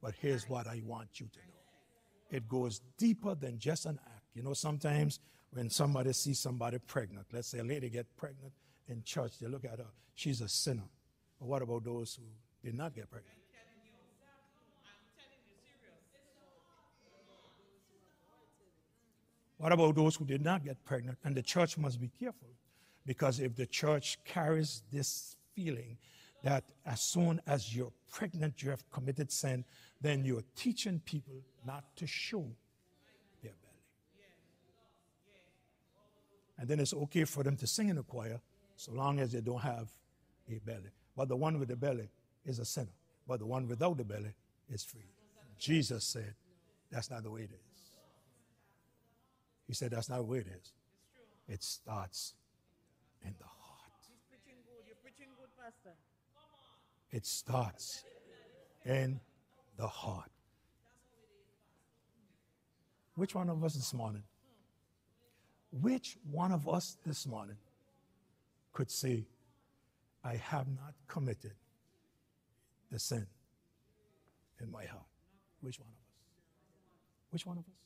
[0.00, 2.38] but here's what I want you to know.
[2.38, 4.24] It goes deeper than just an act.
[4.34, 5.20] You know, sometimes
[5.52, 8.54] when somebody sees somebody pregnant, let's say a lady get pregnant
[8.88, 10.88] in church, they look at her, she's a sinner.
[11.38, 12.22] But what about those who
[12.64, 13.41] did not get pregnant?
[19.62, 21.18] What about those who did not get pregnant?
[21.22, 22.48] And the church must be careful
[23.06, 25.98] because if the church carries this feeling
[26.42, 29.64] that as soon as you're pregnant, you have committed sin,
[30.00, 32.44] then you're teaching people not to show
[33.40, 33.84] their belly.
[36.58, 38.40] And then it's okay for them to sing in the choir
[38.74, 39.88] so long as they don't have
[40.50, 40.90] a belly.
[41.16, 42.08] But the one with the belly
[42.44, 42.96] is a sinner,
[43.28, 44.34] but the one without the belly
[44.68, 45.12] is free.
[45.56, 46.34] Jesus said,
[46.90, 47.71] that's not the way it is.
[49.72, 50.74] He said, That's not the way it is.
[51.48, 52.34] It starts
[53.24, 54.02] in the heart.
[57.10, 58.04] It starts
[58.84, 59.18] in
[59.78, 60.30] the heart.
[63.14, 64.24] Which one of us this morning?
[65.70, 67.56] Which one of us this morning
[68.74, 69.24] could say,
[70.22, 71.54] I have not committed
[72.90, 73.26] the sin
[74.60, 75.06] in my heart?
[75.62, 77.30] Which one of us?
[77.30, 77.80] Which one of us?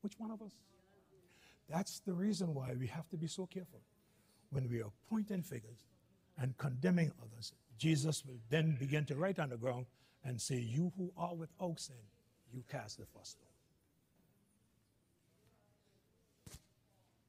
[0.00, 0.50] Which one of us?
[1.68, 3.80] That's the reason why we have to be so careful
[4.50, 5.86] when we are pointing fingers
[6.38, 7.52] and condemning others.
[7.78, 9.86] Jesus will then begin to write on the ground
[10.24, 11.96] and say, You who are without sin,
[12.52, 13.48] you cast the first stone.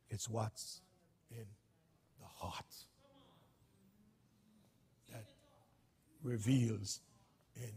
[0.10, 0.82] It's what's
[1.32, 1.46] in
[2.20, 2.66] the heart
[5.12, 5.26] that
[6.22, 7.02] reveals
[7.56, 7.72] in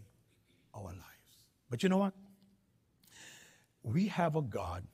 [0.75, 1.39] our lives.
[1.71, 2.13] But you know what?
[3.83, 4.85] We have a God,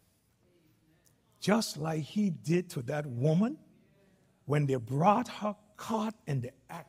[1.43, 3.59] just like He did to that woman
[4.47, 6.89] when they brought her caught in the act,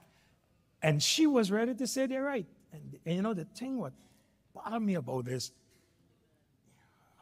[0.81, 2.45] and she was ready to say they're right.
[2.71, 3.93] And, and you know, the thing what
[4.53, 5.51] bothered me about this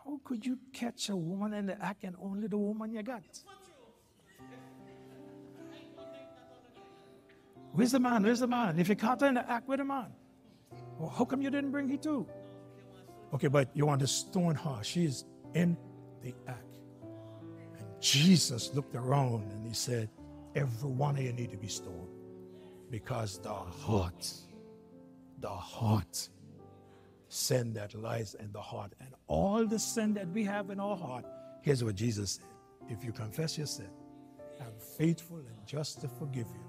[0.03, 3.21] how could you catch a woman in the act and only the woman you got?
[7.73, 8.23] Where's the man?
[8.23, 8.79] Where's the man?
[8.79, 10.07] If you caught her in the act, where's the man?
[10.97, 12.27] Well, how come you didn't bring he too?
[13.33, 14.79] Okay, but you want to stone her.
[14.81, 15.23] She's
[15.53, 15.77] in
[16.21, 16.70] the act.
[18.01, 20.09] Jesus looked around and he said,
[20.55, 22.09] Every one of you need to be stoned.
[22.89, 24.29] Because the heart,
[25.39, 26.27] the heart
[27.29, 28.93] sin that lies in the heart.
[28.99, 31.25] And all the sin that we have in our heart,
[31.61, 32.45] here's what Jesus said
[32.89, 33.89] If you confess your sin,
[34.59, 36.65] I'm faithful and just to forgive you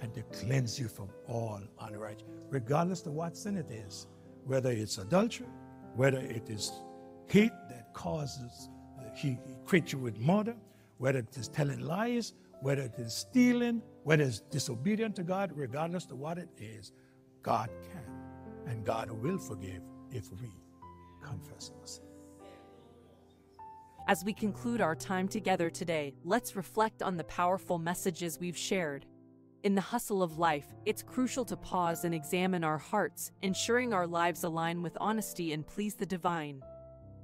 [0.00, 4.06] and to cleanse you from all unrighteousness, regardless of what sin it is,
[4.44, 5.48] whether it's adultery,
[5.96, 6.70] whether it is
[7.26, 8.68] hate that causes,
[9.16, 10.54] he, creates you with murder,
[10.98, 16.04] whether it is telling lies, whether it is stealing, whether it's disobedient to God, regardless
[16.06, 16.92] of what it is,
[17.42, 20.50] God can and God will forgive if we
[21.22, 22.04] confess our sin.
[24.08, 29.04] As we conclude our time together today, let's reflect on the powerful messages we've shared.
[29.64, 34.06] In the hustle of life, it's crucial to pause and examine our hearts, ensuring our
[34.06, 36.62] lives align with honesty and please the divine.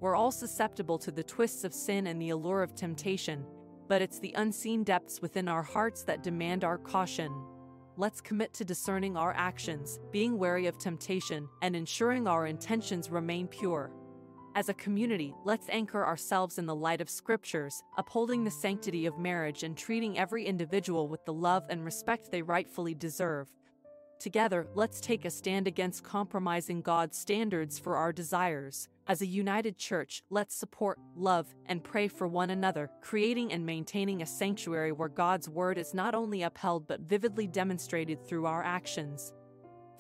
[0.02, 3.46] We're all susceptible to the twists of sin and the allure of temptation,
[3.88, 7.32] but it's the unseen depths within our hearts that demand our caution
[7.96, 13.46] let's commit to discerning our actions, being wary of temptation, and ensuring our intentions remain
[13.46, 13.90] pure.
[14.54, 19.18] As a community, let's anchor ourselves in the light of scriptures, upholding the sanctity of
[19.18, 23.48] marriage and treating every individual with the love and respect they rightfully deserve.
[24.22, 28.88] Together, let's take a stand against compromising God's standards for our desires.
[29.08, 34.22] As a united church, let's support, love, and pray for one another, creating and maintaining
[34.22, 39.32] a sanctuary where God's word is not only upheld but vividly demonstrated through our actions.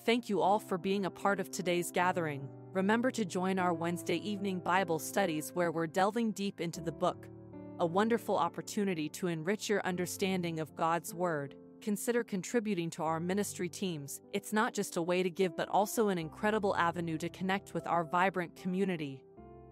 [0.06, 2.48] Thank you all for being a part of today's gathering.
[2.74, 7.26] Remember to join our Wednesday evening Bible studies where we're delving deep into the book.
[7.80, 13.68] A wonderful opportunity to enrich your understanding of God's Word consider contributing to our ministry
[13.68, 14.20] teams.
[14.32, 17.86] It's not just a way to give, but also an incredible avenue to connect with
[17.86, 19.22] our vibrant community.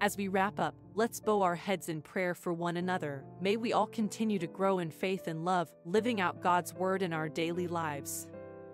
[0.03, 3.25] As we wrap up, let's bow our heads in prayer for one another.
[3.41, 7.13] May we all continue to grow in faith and love, living out God's word in
[7.13, 8.27] our daily lives.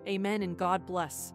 [0.07, 1.17] Amen and God bless.